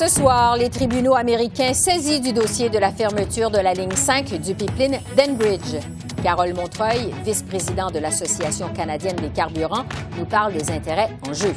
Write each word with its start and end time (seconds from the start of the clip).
Ce 0.00 0.08
soir, 0.08 0.56
les 0.56 0.70
tribunaux 0.70 1.14
américains 1.14 1.74
saisis 1.74 2.22
du 2.22 2.32
dossier 2.32 2.70
de 2.70 2.78
la 2.78 2.90
fermeture 2.90 3.50
de 3.50 3.58
la 3.58 3.74
ligne 3.74 3.94
5 3.94 4.32
du 4.40 4.54
pipeline 4.54 4.98
d'Enbridge. 5.14 5.76
Carole 6.22 6.54
Montreuil, 6.54 7.12
vice-président 7.22 7.90
de 7.90 7.98
l'Association 7.98 8.70
canadienne 8.70 9.16
des 9.16 9.28
carburants, 9.28 9.84
nous 10.16 10.24
parle 10.24 10.54
des 10.54 10.70
intérêts 10.70 11.10
en 11.28 11.34
jeu. 11.34 11.52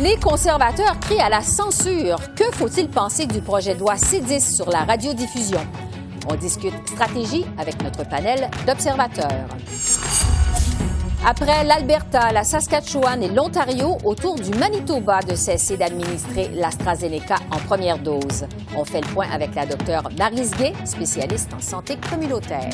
Les 0.00 0.16
conservateurs 0.20 1.00
crient 1.00 1.20
à 1.20 1.30
la 1.30 1.40
censure. 1.40 2.18
Que 2.36 2.44
faut-il 2.52 2.88
penser 2.88 3.26
du 3.26 3.40
projet 3.40 3.74
de 3.74 3.80
loi 3.80 3.96
C10 3.96 4.54
sur 4.54 4.70
la 4.70 4.84
radiodiffusion? 4.84 5.66
On 6.30 6.36
discute 6.36 6.74
stratégie 6.86 7.44
avec 7.58 7.82
notre 7.82 8.08
panel 8.08 8.48
d'observateurs. 8.68 9.48
Après 11.24 11.62
l'Alberta, 11.62 12.32
la 12.32 12.42
Saskatchewan 12.42 13.22
et 13.22 13.28
l'Ontario, 13.28 13.96
autour 14.04 14.34
du 14.34 14.50
Manitoba 14.58 15.20
de 15.20 15.36
cesser 15.36 15.76
d'administrer 15.76 16.48
l'AstraZeneca 16.48 17.36
en 17.52 17.58
première 17.58 17.98
dose. 17.98 18.44
On 18.76 18.84
fait 18.84 19.02
le 19.02 19.06
point 19.14 19.30
avec 19.30 19.54
la 19.54 19.64
docteure 19.64 20.08
Marise 20.18 20.50
Gay, 20.56 20.72
spécialiste 20.84 21.54
en 21.54 21.60
santé 21.60 21.96
communautaire. 22.10 22.70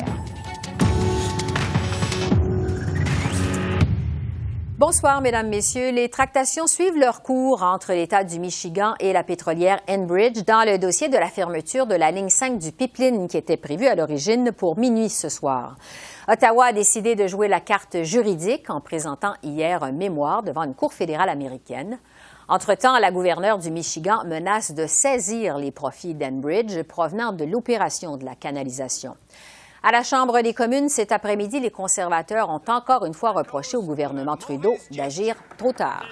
Bonsoir, 4.79 5.19
Mesdames, 5.19 5.49
Messieurs. 5.49 5.91
Les 5.91 6.07
tractations 6.07 6.65
suivent 6.65 6.97
leur 6.97 7.21
cours 7.21 7.63
entre 7.63 7.91
l'État 7.91 8.23
du 8.23 8.39
Michigan 8.39 8.93
et 9.01 9.11
la 9.11 9.23
pétrolière 9.23 9.81
Enbridge 9.89 10.45
dans 10.47 10.65
le 10.65 10.79
dossier 10.79 11.09
de 11.09 11.17
la 11.17 11.27
fermeture 11.27 11.85
de 11.85 11.95
la 11.95 12.11
ligne 12.11 12.29
5 12.29 12.57
du 12.57 12.71
pipeline 12.71 13.27
qui 13.27 13.35
était 13.35 13.57
prévue 13.57 13.87
à 13.87 13.95
l'origine 13.95 14.53
pour 14.53 14.79
minuit 14.79 15.09
ce 15.09 15.27
soir. 15.27 15.75
Ottawa 16.31 16.65
a 16.65 16.73
décidé 16.73 17.15
de 17.15 17.25
jouer 17.25 17.47
la 17.47 17.59
carte 17.59 18.03
juridique 18.03 18.69
en 18.69 18.81
présentant 18.81 19.33
hier 19.41 19.81
un 19.81 19.91
mémoire 19.91 20.43
devant 20.43 20.61
une 20.61 20.75
cour 20.75 20.93
fédérale 20.93 21.27
américaine. 21.27 21.97
Entre-temps, 22.47 22.99
la 22.99 23.09
gouverneure 23.09 23.57
du 23.57 23.71
Michigan 23.71 24.23
menace 24.27 24.71
de 24.75 24.85
saisir 24.85 25.57
les 25.57 25.71
profits 25.71 26.13
d'Enbridge 26.13 26.83
provenant 26.83 27.31
de 27.31 27.45
l'opération 27.45 28.15
de 28.15 28.25
la 28.25 28.35
canalisation. 28.35 29.15
À 29.81 29.91
la 29.91 30.03
Chambre 30.03 30.41
des 30.41 30.53
communes, 30.53 30.89
cet 30.89 31.11
après-midi, 31.11 31.61
les 31.61 31.71
conservateurs 31.71 32.49
ont 32.49 32.61
encore 32.67 33.07
une 33.07 33.15
fois 33.15 33.31
reproché 33.31 33.75
au 33.75 33.81
gouvernement 33.81 34.37
Trudeau 34.37 34.75
d'agir 34.91 35.35
trop 35.57 35.73
tard. 35.73 36.05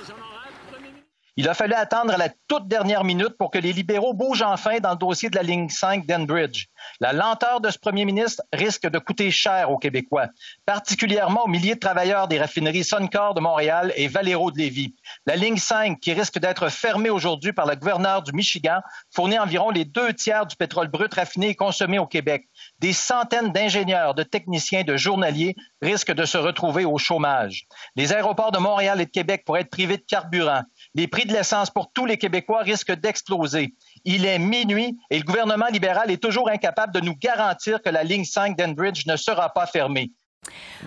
Il 1.40 1.48
a 1.48 1.54
fallu 1.54 1.76
attendre 1.76 2.16
la 2.18 2.30
toute 2.48 2.68
dernière 2.68 3.04
minute 3.04 3.38
pour 3.38 3.52
que 3.52 3.60
les 3.60 3.72
libéraux 3.72 4.16
bougent 4.16 4.42
enfin 4.42 4.80
dans 4.80 4.90
le 4.90 4.98
dossier 4.98 5.30
de 5.30 5.36
la 5.36 5.44
ligne 5.44 5.70
5 5.70 6.08
d'Enbridge. 6.08 6.66
La 7.00 7.14
lenteur 7.14 7.62
de 7.62 7.70
ce 7.70 7.78
premier 7.78 8.06
ministre 8.06 8.42
risque 8.52 8.90
de 8.90 8.98
coûter 8.98 9.30
cher 9.30 9.70
aux 9.70 9.78
Québécois, 9.78 10.30
particulièrement 10.66 11.44
aux 11.44 11.48
milliers 11.48 11.76
de 11.76 11.80
travailleurs 11.80 12.28
des 12.28 12.40
raffineries 12.40 12.84
Suncor 12.84 13.36
de 13.36 13.40
Montréal 13.40 13.94
et 13.96 14.08
Valero 14.08 14.50
de 14.50 14.58
Lévis. 14.58 14.96
La 15.28 15.36
ligne 15.36 15.58
5, 15.58 16.00
qui 16.00 16.12
risque 16.12 16.40
d'être 16.40 16.70
fermée 16.70 17.12
aujourd'hui 17.12 17.54
par 17.54 17.68
le 17.68 17.76
gouverneur 17.76 18.24
du 18.24 18.32
Michigan, 18.32 18.80
fournit 19.14 19.38
environ 19.38 19.70
les 19.70 19.86
deux 19.86 20.14
tiers 20.14 20.48
du 20.48 20.56
pétrole 20.56 20.88
brut 20.88 21.14
raffiné 21.14 21.50
et 21.50 21.56
consommé 21.56 22.00
au 22.00 22.08
Québec. 22.08 22.48
Des 22.80 22.94
centaines 22.94 23.52
d'ingénieurs, 23.52 24.16
de 24.16 24.24
techniciens, 24.24 24.84
de 24.84 24.98
journaliers 24.98 25.56
risquent 25.84 26.14
de 26.14 26.26
se 26.26 26.40
retrouver 26.40 26.84
au 26.84 26.98
chômage. 26.98 27.68
Les 27.96 28.12
aéroports 28.12 28.52
de 28.52 28.58
Montréal 28.58 29.02
et 29.02 29.06
de 29.06 29.12
Québec 29.12 29.44
pourraient 29.46 29.62
être 29.62 29.70
privés 29.70 29.98
de 29.98 30.06
carburant. 30.08 30.64
Les 30.98 31.08
prix 31.08 31.26
de 31.26 31.32
l'essence 31.32 31.70
pour 31.70 31.92
tous 31.94 32.08
les 32.08 32.18
Québécois 32.18 32.62
risquent 32.62 33.00
d'exploser. 33.00 33.76
Il 34.04 34.26
est 34.26 34.40
minuit 34.40 34.98
et 35.12 35.20
le 35.20 35.24
gouvernement 35.24 35.68
libéral 35.68 36.10
est 36.10 36.18
toujours 36.18 36.50
incapable 36.50 36.92
de 36.92 37.02
nous 37.02 37.16
garantir 37.16 37.84
que 37.84 37.90
la 37.92 38.04
ligne 38.04 38.26
5 38.26 38.58
d'Enbridge 38.58 39.06
ne 39.06 39.16
sera 39.16 39.54
pas 39.54 39.68
fermée. 39.68 40.10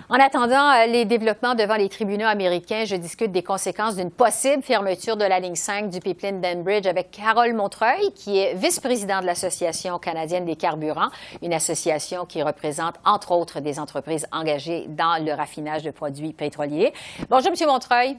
En 0.09 0.19
attendant 0.19 0.69
euh, 0.71 0.85
les 0.87 1.05
développements 1.05 1.55
devant 1.55 1.75
les 1.75 1.87
tribunaux 1.87 2.25
américains, 2.25 2.83
je 2.83 2.97
discute 2.97 3.31
des 3.31 3.43
conséquences 3.43 3.95
d'une 3.95 4.11
possible 4.11 4.63
fermeture 4.63 5.15
de 5.15 5.23
la 5.23 5.39
ligne 5.39 5.55
5 5.55 5.89
du 5.89 6.01
pipeline 6.01 6.41
d'Enbridge 6.41 6.87
avec 6.87 7.11
Carole 7.11 7.53
Montreuil, 7.53 8.11
qui 8.13 8.37
est 8.37 8.53
vice-présidente 8.55 9.21
de 9.21 9.27
l'Association 9.27 9.97
canadienne 9.97 10.43
des 10.43 10.57
carburants, 10.57 11.09
une 11.41 11.53
association 11.53 12.25
qui 12.25 12.43
représente 12.43 12.95
entre 13.05 13.31
autres 13.31 13.61
des 13.61 13.79
entreprises 13.79 14.27
engagées 14.33 14.87
dans 14.89 15.23
le 15.23 15.31
raffinage 15.31 15.83
de 15.83 15.91
produits 15.91 16.33
pétroliers. 16.33 16.91
Bonjour, 17.29 17.51
M. 17.51 17.67
Montreuil. 17.67 18.17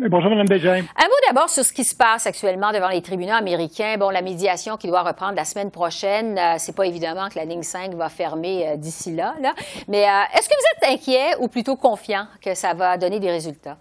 Bonjour, 0.00 0.30
Mme 0.30 0.46
Bégin. 0.46 0.76
Un 0.76 1.08
mot 1.08 1.20
d'abord 1.26 1.48
sur 1.48 1.64
ce 1.64 1.72
qui 1.72 1.82
se 1.82 1.96
passe 1.96 2.24
actuellement 2.28 2.70
devant 2.70 2.88
les 2.88 3.02
tribunaux 3.02 3.32
américains. 3.32 3.96
Bon, 3.98 4.10
la 4.10 4.22
médiation 4.22 4.76
qui 4.76 4.86
doit 4.86 5.02
reprendre 5.02 5.34
la 5.34 5.44
semaine 5.44 5.72
prochaine, 5.72 6.38
euh, 6.38 6.54
c'est 6.58 6.76
pas 6.76 6.86
évidemment 6.86 7.28
que 7.28 7.36
la 7.36 7.44
ligne 7.44 7.64
5 7.64 7.94
va 7.94 8.08
fermer 8.08 8.68
euh, 8.68 8.76
d'ici 8.76 9.12
là, 9.16 9.34
là, 9.42 9.54
Mais 9.88 10.04
euh, 10.04 10.38
est-ce 10.38 10.48
que 10.48 10.54
vous 10.54 10.86
êtes 10.86 10.94
inquiet 10.94 11.34
ou 11.40 11.48
plutôt 11.48 11.74
confiant 11.74 12.28
que 12.40 12.54
ça 12.54 12.74
va 12.74 12.96
donner 12.96 13.18
des 13.18 13.30
résultats? 13.30 13.76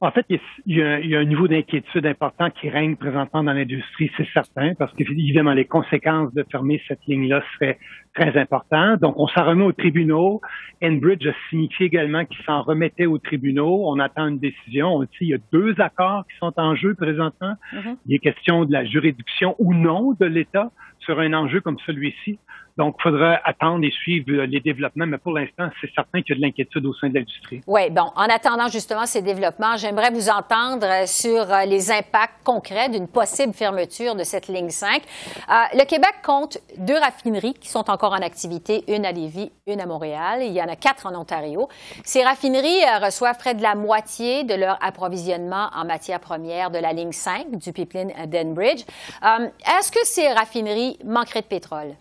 En 0.00 0.10
fait, 0.10 0.26
il 0.28 0.40
y, 0.66 0.82
a, 0.82 1.18
un 1.18 1.24
niveau 1.24 1.46
d'inquiétude 1.46 2.04
important 2.06 2.50
qui 2.50 2.68
règne 2.68 2.96
présentement 2.96 3.44
dans 3.44 3.52
l'industrie, 3.52 4.10
c'est 4.16 4.26
certain, 4.32 4.74
parce 4.74 4.92
qu'évidemment, 4.94 5.52
les 5.52 5.66
conséquences 5.66 6.34
de 6.34 6.44
fermer 6.50 6.82
cette 6.88 7.04
ligne-là 7.06 7.42
seraient 7.54 7.78
très 8.14 8.36
importantes. 8.38 9.00
Donc, 9.00 9.18
on 9.18 9.28
s'en 9.28 9.44
remet 9.44 9.64
aux 9.64 9.72
tribunaux. 9.72 10.40
Enbridge 10.82 11.26
a 11.26 11.32
signifié 11.48 11.86
également 11.86 12.24
qu'il 12.24 12.42
s'en 12.44 12.62
remettait 12.62 13.06
aux 13.06 13.18
tribunaux. 13.18 13.82
On 13.86 13.98
attend 13.98 14.28
une 14.28 14.38
décision. 14.38 14.88
On 14.96 15.02
dit 15.02 15.08
il 15.20 15.28
y 15.28 15.34
a 15.34 15.38
deux 15.52 15.74
accords 15.80 16.24
qui 16.26 16.36
sont 16.38 16.52
en 16.56 16.74
jeu 16.74 16.94
présentement. 16.94 17.54
Mm-hmm. 17.72 17.96
Il 18.06 18.14
est 18.14 18.18
question 18.18 18.64
de 18.64 18.72
la 18.72 18.84
juridiction 18.84 19.54
ou 19.58 19.74
non 19.74 20.12
de 20.18 20.26
l'État 20.26 20.70
sur 21.00 21.18
un 21.18 21.32
enjeu 21.32 21.60
comme 21.60 21.78
celui-ci. 21.86 22.38
Donc, 22.80 22.96
il 22.98 23.02
faudra 23.02 23.38
attendre 23.44 23.84
et 23.84 23.90
suivre 23.90 24.30
euh, 24.30 24.46
les 24.46 24.60
développements, 24.60 25.06
mais 25.06 25.18
pour 25.18 25.32
l'instant, 25.32 25.68
c'est 25.80 25.92
certain 25.94 26.22
qu'il 26.22 26.34
y 26.34 26.38
a 26.38 26.40
de 26.40 26.40
l'inquiétude 26.40 26.86
au 26.86 26.94
sein 26.94 27.08
de 27.10 27.14
l'industrie. 27.14 27.60
Oui, 27.66 27.90
bon, 27.90 28.10
en 28.16 28.22
attendant 28.22 28.68
justement 28.68 29.04
ces 29.06 29.22
développements, 29.22 29.76
j'aimerais 29.76 30.10
vous 30.10 30.30
entendre 30.30 30.86
euh, 30.86 31.04
sur 31.04 31.52
euh, 31.52 31.64
les 31.66 31.90
impacts 31.90 32.42
concrets 32.42 32.88
d'une 32.88 33.08
possible 33.08 33.52
fermeture 33.52 34.14
de 34.14 34.24
cette 34.24 34.48
ligne 34.48 34.70
5. 34.70 35.02
le 35.74 35.84
Québec 35.84 36.14
compte 36.24 36.58
deux 36.78 36.96
raffineries 36.96 37.54
qui 37.54 37.68
sont 37.68 37.90
encore 38.00 38.14
en 38.18 38.22
activité, 38.22 38.82
une 38.88 39.04
à 39.04 39.12
Lévis, 39.12 39.52
une 39.66 39.78
à 39.78 39.84
Montréal. 39.84 40.40
Il 40.40 40.52
y 40.52 40.62
en 40.62 40.68
a 40.68 40.76
quatre 40.76 41.04
en 41.04 41.14
Ontario. 41.14 41.68
Ces 42.02 42.24
raffineries 42.24 42.82
reçoivent 43.02 43.36
près 43.36 43.54
de 43.54 43.60
la 43.60 43.74
moitié 43.74 44.42
de 44.44 44.54
leur 44.54 44.82
approvisionnement 44.82 45.68
en 45.74 45.84
matières 45.84 46.20
premières 46.20 46.70
de 46.70 46.78
la 46.78 46.94
ligne 46.94 47.12
5 47.12 47.58
du 47.58 47.74
pipeline 47.74 48.10
d'Enbridge. 48.26 48.84
Est-ce 49.22 49.92
que 49.92 49.98
ces 50.04 50.28
raffineries 50.32 50.98
manqueraient 51.04 51.42
de 51.42 51.46
pétrole? 51.46 51.94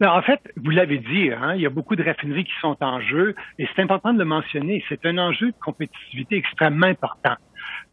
Ben, 0.00 0.10
en 0.10 0.20
fait, 0.22 0.40
vous 0.56 0.70
l'avez 0.70 0.98
dit, 0.98 1.30
hein, 1.30 1.54
il 1.54 1.62
y 1.62 1.66
a 1.66 1.70
beaucoup 1.70 1.94
de 1.94 2.02
raffineries 2.02 2.44
qui 2.44 2.52
sont 2.60 2.76
en 2.80 3.00
jeu 3.00 3.36
et 3.60 3.68
c'est 3.74 3.82
important 3.82 4.12
de 4.12 4.18
le 4.18 4.24
mentionner. 4.24 4.84
C'est 4.88 5.06
un 5.06 5.16
enjeu 5.16 5.46
de 5.46 5.56
compétitivité 5.64 6.36
extrêmement 6.36 6.88
important. 6.88 7.36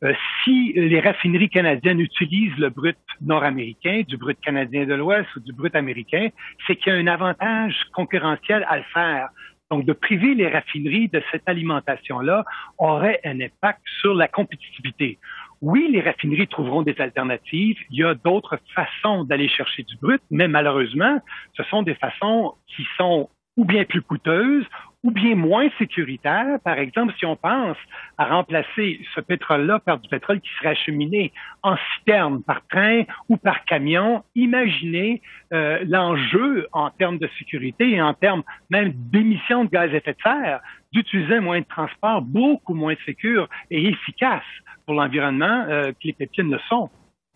Euh, 0.04 0.14
si 0.44 0.72
les 0.74 1.02
raffineries 1.02 1.50
canadiennes 1.50 2.00
utilisent 2.00 2.58
le 2.58 2.70
brut 2.70 2.98
nord-américain, 3.22 4.04
du 4.08 4.16
brut 4.16 4.40
canadien 4.40 4.86
de 4.86 4.94
l'Ouest 4.94 5.28
ou 5.36 5.42
du 5.42 5.52
brut 5.52 5.76
américain, 5.76 6.30
c'est 6.66 6.78
qu'il 6.78 6.94
y 6.94 6.96
a 6.96 7.00
un 7.00 7.08
avantage 7.08 7.76
concurrentiel 7.94 8.66
à 8.70 8.78
le 8.78 8.84
faire. 8.94 9.30
Donc, 9.70 9.86
de 9.86 9.94
priver 9.94 10.34
les 10.34 10.48
raffineries 10.48 11.10
de 11.10 11.22
cette 11.32 11.48
alimentation-là 11.48 12.44
aurait 12.78 13.20
un 13.24 13.40
impact 13.40 13.82
sur 14.00 14.16
la 14.16 14.28
compétitivité. 14.28 15.20
Oui, 15.62 15.90
les 15.92 16.02
raffineries 16.02 16.48
trouveront 16.48 16.82
des 16.82 17.00
alternatives. 17.00 17.78
Il 17.92 18.00
y 18.00 18.04
a 18.04 18.16
d'autres 18.16 18.58
façons 18.74 19.26
d'aller 19.26 19.50
chercher 19.50 19.84
du 19.84 19.96
brut, 19.98 20.22
mais 20.32 20.48
malheureusement, 20.48 21.22
ce 21.56 21.64
sont 21.64 21.84
des 21.84 21.96
façons 21.96 22.56
qui 22.68 22.88
sont 22.98 23.30
ou 23.58 23.66
bien 23.66 23.84
plus 23.84 24.02
coûteuses 24.02 24.66
ou 25.04 25.12
bien 25.12 25.36
moins 25.36 25.70
sécuritaires. 25.78 26.60
Par 26.64 26.78
exemple, 26.78 27.14
si 27.18 27.26
on 27.26 27.36
pense 27.36 27.78
à 28.18 28.26
remplacer 28.26 29.00
ce 29.16 29.22
pétrole-là 29.22 29.80
par 29.80 30.00
du 30.00 30.10
pétrole 30.10 30.42
qui 30.42 30.50
serait 30.58 30.70
acheminé 30.70 31.32
en 31.64 31.76
citerne 31.96 32.44
par 32.44 32.66
train 32.68 33.04
ou 33.30 33.38
par 33.38 33.64
camion, 33.66 34.24
imaginez 34.36 35.22
euh, 35.54 35.80
l'enjeu 35.88 36.68
en 36.74 36.90
termes 36.90 37.18
de 37.18 37.30
sécurité 37.40 37.92
et 37.92 38.02
en 38.02 38.14
termes 38.14 38.44
même 38.70 38.92
d'émissions 38.94 39.66
de 39.66 39.70
gaz 39.70 39.92
à 39.92 39.96
effet 39.96 40.14
de 40.14 40.22
serre 40.22 40.60
d'utiliser 40.92 41.40
moyen 41.40 41.62
de 41.62 41.68
transport 41.68 42.22
beaucoup 42.22 42.74
moins 42.74 42.96
sécur 43.06 43.48
et 43.70 43.88
efficace 43.88 44.44
pour 44.86 44.96
l'environnement 44.96 45.66
euh, 45.70 45.92
que 45.92 46.08
les 46.08 46.14
pépines 46.14 46.52
le 46.52 46.60
sont. 46.68 46.90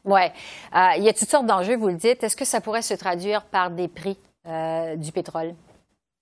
Oui. 0.05 0.21
Euh, 0.75 0.89
il 0.97 1.03
y 1.03 1.09
a 1.09 1.13
toutes 1.13 1.29
sortes 1.29 1.45
d'enjeux, 1.45 1.77
vous 1.77 1.87
le 1.87 1.95
dites. 1.95 2.23
Est-ce 2.23 2.35
que 2.35 2.45
ça 2.45 2.59
pourrait 2.61 2.81
se 2.81 2.93
traduire 2.93 3.45
par 3.45 3.71
des 3.71 3.87
prix 3.87 4.17
euh, 4.47 4.95
du 4.95 5.11
pétrole? 5.11 5.53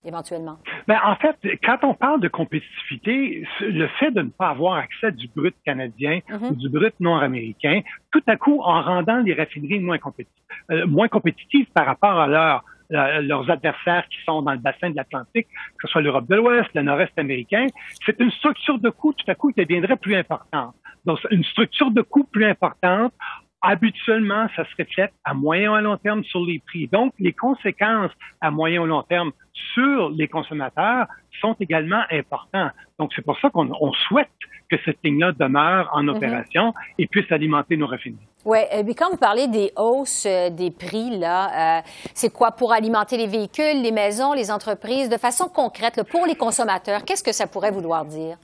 Éventuellement? 0.03 0.57
En 0.87 1.15
fait, 1.15 1.37
quand 1.63 1.79
on 1.83 1.93
parle 1.93 2.21
de 2.21 2.27
compétitivité, 2.27 3.45
le 3.61 3.87
fait 3.99 4.11
de 4.11 4.21
ne 4.21 4.29
pas 4.29 4.49
avoir 4.49 4.75
accès 4.75 5.07
à 5.07 5.11
du 5.11 5.27
brut 5.35 5.55
canadien 5.65 6.19
ou 6.49 6.55
du 6.55 6.69
brut 6.69 6.93
nord-américain, 6.99 7.81
tout 8.11 8.23
à 8.27 8.35
coup, 8.35 8.61
en 8.61 8.81
rendant 8.81 9.19
les 9.19 9.33
raffineries 9.33 9.79
moins, 9.79 9.97
compétitives, 9.97 10.43
moins 10.87 11.07
compétitives 11.07 11.67
par 11.73 11.85
rapport 11.85 12.19
à 12.19 12.27
leur 12.27 12.63
leurs 12.91 13.49
adversaires 13.49 14.05
qui 14.09 14.17
sont 14.25 14.41
dans 14.41 14.51
le 14.51 14.57
bassin 14.57 14.89
de 14.89 14.95
l'Atlantique, 14.95 15.47
que 15.47 15.87
ce 15.87 15.87
soit 15.87 16.01
l'Europe 16.01 16.27
de 16.27 16.35
l'Ouest, 16.35 16.69
le 16.73 16.81
Nord-Est 16.81 17.17
américain, 17.17 17.67
c'est 18.05 18.19
une 18.19 18.31
structure 18.31 18.79
de 18.79 18.89
coût 18.89 19.13
tout 19.13 19.29
à 19.29 19.35
coup 19.35 19.51
qui 19.51 19.61
deviendrait 19.61 19.95
plus 19.95 20.15
importante. 20.15 20.75
Donc, 21.05 21.19
une 21.31 21.43
structure 21.43 21.89
de 21.89 22.01
coût 22.01 22.25
plus 22.25 22.45
importante 22.45 23.13
habituellement, 23.61 24.47
ça 24.55 24.65
se 24.65 24.83
reflète 24.83 25.13
à 25.23 25.33
moyen 25.33 25.73
et 25.75 25.77
à 25.77 25.81
long 25.81 25.97
terme 25.97 26.23
sur 26.23 26.43
les 26.43 26.59
prix. 26.59 26.87
Donc, 26.87 27.13
les 27.19 27.33
conséquences 27.33 28.11
à 28.39 28.51
moyen 28.51 28.83
et 28.83 28.87
long 28.87 29.03
terme 29.03 29.31
sur 29.73 30.09
les 30.09 30.27
consommateurs 30.27 31.07
sont 31.39 31.55
également 31.59 32.03
importantes. 32.11 32.71
Donc, 32.99 33.11
c'est 33.15 33.23
pour 33.23 33.39
ça 33.39 33.49
qu'on 33.49 33.93
souhaite 34.07 34.29
que 34.69 34.77
cette 34.85 34.99
ligne-là 35.03 35.33
demeure 35.33 35.89
en 35.93 36.03
mhm. 36.03 36.09
opération 36.09 36.73
et 36.97 37.07
puisse 37.07 37.31
alimenter 37.31 37.77
nos 37.77 37.87
raffineries. 37.87 38.27
Oui, 38.45 38.59
et 38.71 38.83
puis 38.83 38.95
quand 38.95 39.11
vous 39.11 39.17
parlez 39.17 39.47
des 39.47 39.71
hausses 39.75 40.25
euh, 40.25 40.49
des 40.49 40.71
prix, 40.71 41.17
là, 41.19 41.77
euh, 41.77 41.81
c'est 42.15 42.33
quoi 42.33 42.51
pour 42.51 42.73
alimenter 42.73 43.17
les 43.17 43.27
véhicules, 43.27 43.81
les 43.83 43.91
maisons, 43.91 44.33
les 44.33 44.49
entreprises, 44.49 45.09
de 45.09 45.17
façon 45.17 45.47
concrète, 45.47 46.01
pour 46.09 46.25
les 46.25 46.35
consommateurs, 46.35 47.03
qu'est-ce 47.05 47.23
que 47.23 47.33
ça 47.33 47.45
pourrait 47.45 47.71
vouloir 47.71 48.05
dire? 48.05 48.37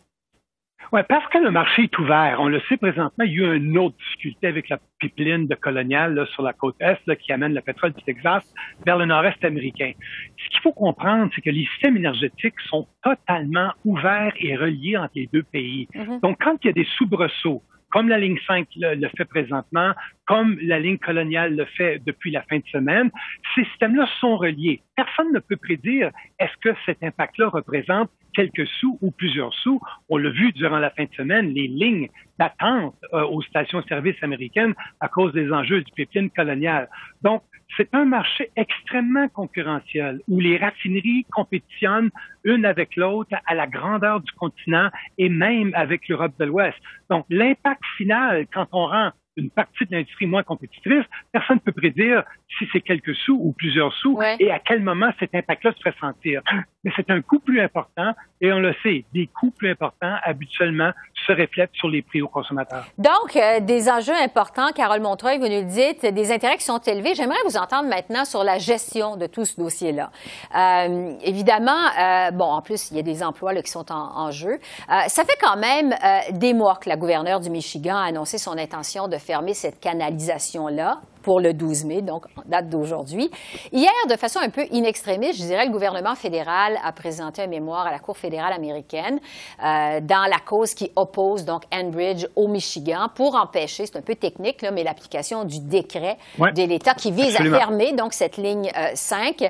Oui, 0.93 1.01
parce 1.07 1.27
que 1.27 1.37
le 1.37 1.51
marché 1.51 1.83
est 1.83 1.99
ouvert. 1.99 2.37
On 2.39 2.47
le 2.47 2.61
sait 2.69 2.77
présentement, 2.77 3.25
il 3.25 3.33
y 3.33 3.43
a 3.43 3.53
une 3.53 3.77
autre 3.77 3.95
difficulté 3.97 4.47
avec 4.47 4.69
la 4.69 4.79
pipeline 4.99 5.47
de 5.47 5.55
Colonial 5.55 6.25
sur 6.33 6.43
la 6.43 6.53
côte 6.53 6.75
Est 6.79 7.15
qui 7.17 7.31
amène 7.33 7.53
le 7.53 7.61
pétrole 7.61 7.93
du 7.93 8.03
Texas 8.03 8.43
vers 8.85 8.97
le 8.97 9.05
nord-est 9.05 9.43
américain. 9.43 9.91
Ce 10.37 10.49
qu'il 10.49 10.61
faut 10.61 10.73
comprendre, 10.73 11.31
c'est 11.35 11.41
que 11.41 11.49
les 11.49 11.65
systèmes 11.65 11.97
énergétiques 11.97 12.59
sont 12.69 12.87
totalement 13.03 13.71
ouverts 13.85 14.33
et 14.39 14.55
reliés 14.55 14.97
entre 14.97 15.13
les 15.15 15.29
deux 15.31 15.43
pays. 15.43 15.87
Mm-hmm. 15.93 16.21
Donc, 16.21 16.37
quand 16.41 16.57
il 16.63 16.67
y 16.67 16.69
a 16.69 16.73
des 16.73 16.87
soubresauts, 16.97 17.61
comme 17.91 18.09
la 18.09 18.19
ligne 18.19 18.37
5 18.45 18.67
le, 18.75 19.07
fait 19.17 19.25
présentement, 19.25 19.93
comme 20.25 20.57
la 20.61 20.79
ligne 20.79 20.97
coloniale 20.97 21.55
le 21.55 21.65
fait 21.65 22.01
depuis 22.05 22.31
la 22.31 22.41
fin 22.43 22.57
de 22.57 22.67
semaine, 22.71 23.09
ces 23.55 23.63
systèmes-là 23.65 24.07
sont 24.19 24.37
reliés. 24.37 24.81
Personne 24.95 25.31
ne 25.33 25.39
peut 25.39 25.57
prédire 25.57 26.11
est-ce 26.39 26.55
que 26.61 26.75
cet 26.85 27.03
impact-là 27.03 27.49
représente 27.49 28.09
quelques 28.33 28.67
sous 28.79 28.97
ou 29.01 29.11
plusieurs 29.11 29.53
sous. 29.53 29.81
On 30.09 30.17
l'a 30.17 30.29
vu 30.29 30.51
durant 30.51 30.77
la 30.77 30.91
fin 30.91 31.05
de 31.05 31.13
semaine, 31.15 31.53
les 31.53 31.67
lignes 31.67 32.09
d'attente 32.37 32.95
euh, 33.13 33.23
aux 33.23 33.41
stations-service 33.41 34.21
américaines 34.21 34.75
à 34.99 35.07
cause 35.07 35.33
des 35.33 35.51
enjeux 35.51 35.81
du 35.81 35.91
pipeline 35.93 36.29
colonial. 36.29 36.87
Donc, 37.23 37.41
c'est 37.77 37.93
un 37.93 38.05
marché 38.05 38.49
extrêmement 38.55 39.27
concurrentiel 39.29 40.19
où 40.27 40.39
les 40.39 40.57
raffineries 40.57 41.25
compétitionnent 41.31 42.09
une 42.43 42.65
avec 42.65 42.95
l'autre 42.95 43.35
à 43.45 43.53
la 43.53 43.67
grandeur 43.67 44.19
du 44.19 44.31
continent 44.33 44.89
et 45.17 45.29
même 45.29 45.71
avec 45.75 46.07
l'Europe 46.07 46.33
de 46.39 46.45
l'Ouest. 46.45 46.77
Donc, 47.09 47.25
l'impact 47.29 47.81
final, 47.97 48.47
quand 48.51 48.67
on 48.71 48.87
rend 48.87 49.11
une 49.37 49.51
partie 49.51 49.85
de 49.85 49.95
l'industrie 49.95 50.25
moins 50.25 50.43
compétitrice, 50.43 51.05
personne 51.31 51.57
ne 51.57 51.61
peut 51.61 51.71
prédire 51.71 52.23
si 52.57 52.67
c'est 52.73 52.81
quelques 52.81 53.15
sous 53.15 53.39
ou 53.39 53.53
plusieurs 53.53 53.93
sous 53.93 54.19
et 54.39 54.51
à 54.51 54.59
quel 54.59 54.81
moment 54.81 55.11
cet 55.19 55.35
impact-là 55.35 55.73
se 55.73 55.81
fait 55.83 55.97
sentir. 55.99 56.41
Mais 56.83 56.91
c'est 56.95 57.11
un 57.11 57.21
coût 57.21 57.39
plus 57.39 57.61
important 57.61 58.15
et 58.41 58.51
on 58.51 58.59
le 58.59 58.73
sait, 58.81 59.05
des 59.13 59.27
coûts 59.27 59.51
plus 59.51 59.69
importants 59.69 60.15
habituellement 60.23 60.91
se 61.27 61.33
reflètent 61.33 61.73
sur 61.73 61.89
les 61.89 62.01
prix 62.01 62.21
aux 62.21 62.27
consommateurs. 62.27 62.85
Donc, 62.97 63.35
euh, 63.35 63.59
des 63.59 63.89
enjeux 63.89 64.15
importants, 64.15 64.71
Carole 64.73 65.01
Montreuil, 65.01 65.37
vous 65.37 65.47
nous 65.47 65.61
le 65.61 65.63
dites, 65.63 66.05
des 66.05 66.31
intérêts 66.31 66.57
qui 66.57 66.63
sont 66.63 66.79
élevés. 66.79 67.15
J'aimerais 67.15 67.37
vous 67.45 67.57
entendre 67.57 67.89
maintenant 67.89 68.25
sur 68.25 68.43
la 68.43 68.57
gestion 68.57 69.17
de 69.17 69.27
tout 69.27 69.45
ce 69.45 69.57
dossier-là. 69.57 70.09
Euh, 70.55 71.13
évidemment, 71.23 71.71
euh, 71.99 72.31
bon, 72.31 72.45
en 72.45 72.61
plus, 72.61 72.91
il 72.91 72.97
y 72.97 72.99
a 72.99 73.03
des 73.03 73.23
emplois 73.23 73.53
qui 73.61 73.71
sont 73.71 73.91
en, 73.91 74.17
en 74.17 74.31
jeu. 74.31 74.59
Ça 74.87 75.23
fait 75.23 75.37
quand 75.41 75.57
même 75.57 75.95
des 76.31 76.53
mois 76.53 76.75
que 76.75 76.89
la 76.89 76.95
gouverneure 76.95 77.39
du 77.39 77.49
Michigan 77.49 77.97
a 77.97 78.03
annoncé 78.03 78.37
son 78.37 78.57
intention 78.57 79.07
de 79.07 79.17
fermer 79.17 79.53
cette 79.53 79.79
canalisation-là 79.79 80.99
pour 81.27 81.41
le 81.41 81.53
12 81.53 81.83
mai, 81.83 82.01
donc 82.01 82.23
date 82.45 82.69
d'aujourd'hui. 82.69 83.29
Hier, 83.73 83.91
de 84.09 84.15
façon 84.15 84.39
un 84.39 84.49
peu 84.49 84.63
inextrémiste, 84.71 85.41
je 85.41 85.43
dirais, 85.47 85.65
le 85.65 85.73
gouvernement 85.73 86.15
fédéral 86.15 86.79
a 86.81 86.93
présenté 86.93 87.41
un 87.41 87.47
mémoire 87.47 87.85
à 87.85 87.91
la 87.91 87.99
Cour 87.99 88.15
fédérale 88.15 88.53
américaine 88.53 89.19
euh, 89.61 89.99
dans 89.99 90.25
la 90.31 90.39
cause 90.39 90.73
qui 90.73 90.89
oppose 90.95 91.43
donc 91.43 91.63
Enbridge 91.69 92.25
au 92.37 92.47
Michigan 92.47 93.09
pour 93.13 93.35
empêcher, 93.35 93.85
c'est 93.85 93.97
un 93.97 94.01
peu 94.01 94.15
technique, 94.15 94.61
là, 94.61 94.71
mais 94.71 94.85
l'application 94.85 95.43
du 95.43 95.59
décret 95.59 96.15
de 96.39 96.63
l'État 96.63 96.93
qui 96.93 97.11
vise 97.11 97.35
à 97.35 97.43
fermer 97.43 97.91
donc 97.91 98.13
cette 98.13 98.37
ligne 98.37 98.71
5. 98.93 99.41
Euh, 99.41 99.49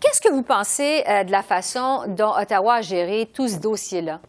Qu'est-ce 0.00 0.20
que 0.20 0.30
vous 0.30 0.42
pensez 0.42 1.04
euh, 1.08 1.24
de 1.24 1.32
la 1.32 1.42
façon 1.42 2.02
dont 2.06 2.32
Ottawa 2.38 2.74
a 2.74 2.82
géré 2.82 3.30
tout 3.32 3.48
ce 3.48 3.58
dossier-là? 3.58 4.20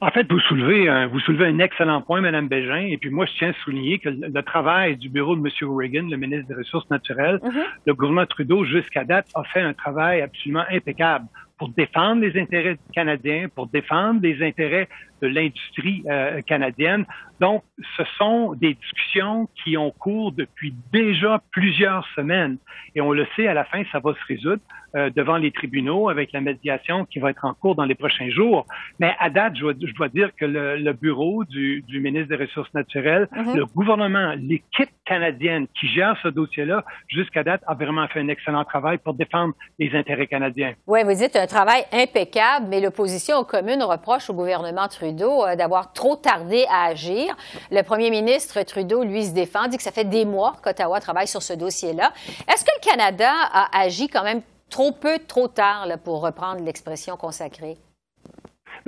En 0.00 0.10
fait, 0.10 0.30
vous 0.30 0.40
soulevez, 0.40 0.88
un, 0.88 1.08
vous 1.08 1.18
soulevez 1.20 1.46
un 1.46 1.58
excellent 1.58 2.02
point, 2.02 2.20
Mme 2.20 2.48
Bégin, 2.48 2.86
et 2.88 2.96
puis 2.98 3.10
moi, 3.10 3.26
je 3.26 3.32
tiens 3.38 3.50
à 3.50 3.64
souligner 3.64 3.98
que 3.98 4.08
le, 4.08 4.42
travail 4.42 4.96
du 4.96 5.08
bureau 5.08 5.34
de 5.34 5.40
M. 5.40 5.70
Reagan, 5.76 6.08
le 6.08 6.16
ministre 6.16 6.46
des 6.48 6.54
Ressources 6.54 6.88
naturelles, 6.90 7.40
mm-hmm. 7.42 7.64
le 7.86 7.94
gouvernement 7.94 8.26
Trudeau, 8.26 8.64
jusqu'à 8.64 9.04
date, 9.04 9.26
a 9.34 9.42
fait 9.44 9.60
un 9.60 9.74
travail 9.74 10.20
absolument 10.22 10.64
impeccable 10.70 11.26
pour 11.58 11.68
défendre 11.70 12.22
les 12.22 12.40
intérêts 12.40 12.78
canadiens, 12.94 13.48
pour 13.54 13.66
défendre 13.66 14.20
les 14.22 14.42
intérêts 14.46 14.88
de 15.20 15.26
l'industrie 15.26 16.02
euh, 16.08 16.40
canadienne. 16.42 17.04
Donc, 17.40 17.62
ce 17.96 18.02
sont 18.16 18.54
des 18.54 18.74
discussions 18.74 19.48
qui 19.62 19.76
ont 19.76 19.90
cours 19.90 20.32
depuis 20.32 20.74
déjà 20.92 21.40
plusieurs 21.50 22.06
semaines. 22.14 22.58
Et 22.94 23.00
on 23.00 23.12
le 23.12 23.26
sait, 23.36 23.46
à 23.46 23.54
la 23.54 23.64
fin, 23.64 23.82
ça 23.92 24.00
va 24.00 24.12
se 24.14 24.26
résoudre 24.26 24.62
euh, 24.96 25.10
devant 25.14 25.36
les 25.36 25.50
tribunaux 25.50 26.08
avec 26.08 26.32
la 26.32 26.40
médiation 26.40 27.04
qui 27.04 27.18
va 27.18 27.30
être 27.30 27.44
en 27.44 27.52
cours 27.52 27.74
dans 27.74 27.84
les 27.84 27.94
prochains 27.94 28.30
jours. 28.30 28.66
Mais 28.98 29.14
à 29.18 29.28
date, 29.28 29.54
je 29.56 29.92
dois, 29.92 30.08
dire 30.08 30.30
que 30.34 30.46
le, 30.46 30.92
bureau 30.92 31.44
du, 31.44 31.84
ministre 31.90 32.28
des 32.28 32.42
Ressources 32.42 32.72
naturelles, 32.72 33.28
mm-hmm. 33.32 33.56
le 33.56 33.66
gouvernement, 33.66 34.34
l'équipe 34.38 34.88
canadienne 35.04 35.66
qui 35.78 35.88
gère 35.88 36.16
ce 36.22 36.28
dossier-là, 36.28 36.84
jusqu'à 37.08 37.44
date, 37.44 37.62
a 37.66 37.74
vraiment 37.74 38.08
fait 38.08 38.20
un 38.20 38.28
excellent 38.28 38.64
travail 38.64 38.96
pour 38.96 39.12
défendre 39.14 39.52
les 39.78 39.94
intérêts 39.94 40.26
canadiens. 40.26 40.72
Oui, 40.86 41.00
vous 41.04 41.14
dites 41.14 41.36
un 41.36 41.46
travail 41.48 41.84
impeccable, 41.92 42.66
mais 42.68 42.80
l'opposition 42.80 43.38
aux 43.38 43.44
communes 43.44 43.82
reproche 43.82 44.30
au 44.30 44.34
gouvernement 44.34 44.86
Trudeau 44.88 45.44
euh, 45.44 45.56
d'avoir 45.56 45.92
trop 45.92 46.16
tardé 46.16 46.66
à 46.70 46.84
agir. 46.84 47.36
Le 47.70 47.82
premier 47.82 48.10
ministre 48.10 48.62
Trudeau, 48.62 49.02
lui, 49.02 49.26
se 49.26 49.32
défend, 49.32 49.66
dit 49.66 49.76
que 49.76 49.82
ça 49.82 49.90
fait 49.90 50.04
des 50.04 50.24
mois 50.24 50.54
qu'Ottawa 50.62 51.00
travaille 51.00 51.28
sur 51.28 51.42
ce 51.42 51.54
dossier-là. 51.54 52.12
Est-ce 52.46 52.64
que 52.64 52.70
le 52.80 52.88
Canada 52.88 53.32
a 53.52 53.80
agi 53.80 54.08
quand 54.08 54.22
même 54.22 54.42
trop 54.70 54.92
peu, 54.92 55.18
trop 55.26 55.48
tard, 55.48 55.88
pour 56.04 56.20
reprendre 56.20 56.62
l'expression 56.62 57.16
consacrée? 57.16 57.78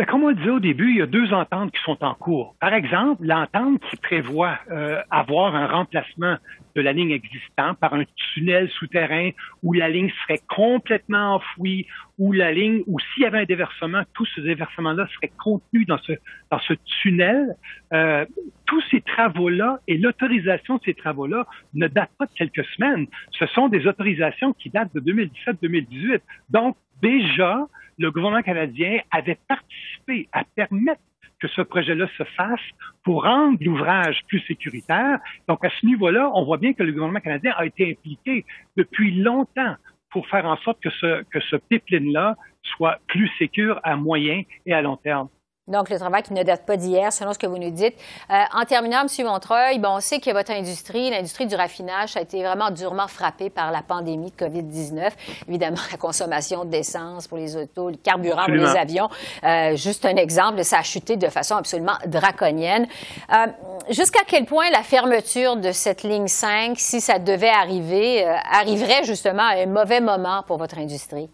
Comme 0.09 0.25
on 0.25 0.29
le 0.29 0.35
disait 0.35 0.51
au 0.51 0.61
début, 0.61 0.91
il 0.91 0.97
y 0.99 1.03
a 1.03 1.07
deux 1.07 1.33
ententes 1.33 1.73
qui 1.73 1.83
sont 1.83 2.03
en 2.03 2.15
cours. 2.15 2.55
Par 2.61 2.73
exemple, 2.75 3.25
l'entente 3.25 3.81
qui 3.91 3.97
prévoit 3.97 4.59
euh, 4.71 5.01
avoir 5.11 5.55
un 5.55 5.67
remplacement 5.67 6.37
de 6.75 6.81
la 6.81 6.93
ligne 6.93 7.11
existante 7.11 7.79
par 7.79 7.95
un 7.95 8.05
tunnel 8.35 8.71
souterrain 8.71 9.31
où 9.63 9.73
la 9.73 9.89
ligne 9.89 10.11
serait 10.23 10.41
complètement 10.49 11.35
enfouie, 11.35 11.87
où 12.19 12.33
la 12.33 12.53
ligne, 12.53 12.83
ou 12.87 12.99
s'il 13.01 13.25
y 13.25 13.27
avait 13.27 13.41
un 13.41 13.45
déversement, 13.45 14.03
tout 14.15 14.27
ce 14.27 14.41
déversement-là 14.41 15.07
serait 15.15 15.33
contenu 15.43 15.85
dans 15.85 15.99
ce, 15.99 16.13
dans 16.51 16.61
ce 16.61 16.75
tunnel. 17.03 17.55
Euh, 17.93 18.25
tous 18.67 18.83
ces 18.91 19.01
travaux-là 19.01 19.81
et 19.89 19.99
l'autorisation 19.99 20.77
de 20.77 20.83
ces 20.85 20.95
travaux-là 20.95 21.47
ne 21.75 21.89
datent 21.89 22.17
pas 22.19 22.27
de 22.27 22.33
quelques 22.35 22.65
semaines. 22.77 23.07
Ce 23.33 23.47
sont 23.47 23.69
des 23.69 23.87
autorisations 23.87 24.53
qui 24.53 24.71
datent 24.71 24.95
de 24.95 25.01
2017-2018. 25.01 26.21
Donc, 26.51 26.77
déjà, 27.03 27.67
le 27.99 28.11
gouvernement 28.11 28.43
canadien 28.43 29.01
avait 29.11 29.39
participé 29.49 30.29
à 30.33 30.45
permettre 30.45 31.01
que 31.41 31.49
ce 31.49 31.63
projet-là 31.63 32.07
se 32.17 32.25
fasse 32.25 32.61
pour 33.03 33.25
rendre 33.25 33.59
l'ouvrage 33.61 34.21
plus 34.29 34.41
sécuritaire. 34.41 35.19
Donc, 35.49 35.65
à 35.65 35.71
ce 35.71 35.87
niveau-là, 35.87 36.31
on 36.35 36.45
voit 36.45 36.59
bien 36.59 36.75
que 36.75 36.83
le 36.83 36.93
gouvernement 36.93 37.21
canadien 37.21 37.55
a 37.57 37.65
été 37.65 37.91
impliqué 37.91 38.45
depuis 38.77 39.13
longtemps 39.13 39.75
pour 40.11 40.29
faire 40.29 40.45
en 40.45 40.57
sorte 40.59 40.81
que 40.81 40.91
ce, 40.91 41.57
pipeline-là 41.57 42.37
soit 42.63 42.99
plus 43.07 43.31
sécur 43.39 43.81
à 43.83 43.97
moyen 43.97 44.43
et 44.67 44.75
à 44.75 44.83
long 44.83 44.97
terme. 44.97 45.29
Donc, 45.69 45.89
le 45.89 45.99
travail 45.99 46.23
qui 46.23 46.33
ne 46.33 46.43
date 46.43 46.67
pas 46.67 46.77
d'hier, 46.77 47.13
selon 47.13 47.33
ce 47.33 47.39
que 47.39 47.47
vous 47.47 47.59
nous 47.59 47.71
dites. 47.71 47.95
Euh, 48.31 48.43
en 48.55 48.65
terminant, 48.65 49.03
M. 49.03 49.27
Montreuil, 49.27 49.79
bon, 49.79 49.97
on 49.97 50.01
sait 50.01 50.19
que 50.19 50.31
votre 50.33 50.51
industrie, 50.51 51.11
l'industrie 51.11 51.47
du 51.47 51.55
raffinage, 51.55 52.17
a 52.17 52.23
été 52.23 52.43
vraiment 52.43 52.71
durement 52.71 53.07
frappée 53.07 53.51
par 53.51 53.71
la 53.71 53.83
pandémie 53.83 54.33
de 54.33 54.45
COVID-19. 54.45 55.11
Évidemment, 55.49 55.77
la 55.93 55.97
consommation 55.97 56.65
d'essence 56.65 57.29
pour 57.29 57.39
les 57.39 57.57
autos, 57.57 57.91
le 57.91 57.97
carburant 57.97 58.47
pour 58.47 58.55
les 58.55 58.77
avions. 58.77 59.09
Euh, 59.45 59.77
juste 59.77 60.05
un 60.05 60.17
exemple, 60.17 60.65
ça 60.65 60.79
a 60.79 60.83
chuté 60.83 61.17
de 61.17 61.29
façon 61.29 61.57
absolument 61.57 61.97
draconienne. 62.07 62.87
Euh, 63.33 63.47
Jusqu'à 63.91 64.21
quel 64.25 64.45
point 64.45 64.71
la 64.71 64.83
fermeture 64.83 65.57
de 65.57 65.73
cette 65.73 66.05
ligne 66.05 66.29
5, 66.29 66.79
si 66.79 67.01
ça 67.01 67.19
devait 67.19 67.49
arriver, 67.49 68.25
euh, 68.25 68.37
arriverait 68.53 69.03
justement 69.03 69.43
à 69.43 69.57
un 69.57 69.67
mauvais 69.67 70.01
moment 70.01 70.45
pour 70.47 70.59
votre 70.59 70.79
industrie? 70.79 71.29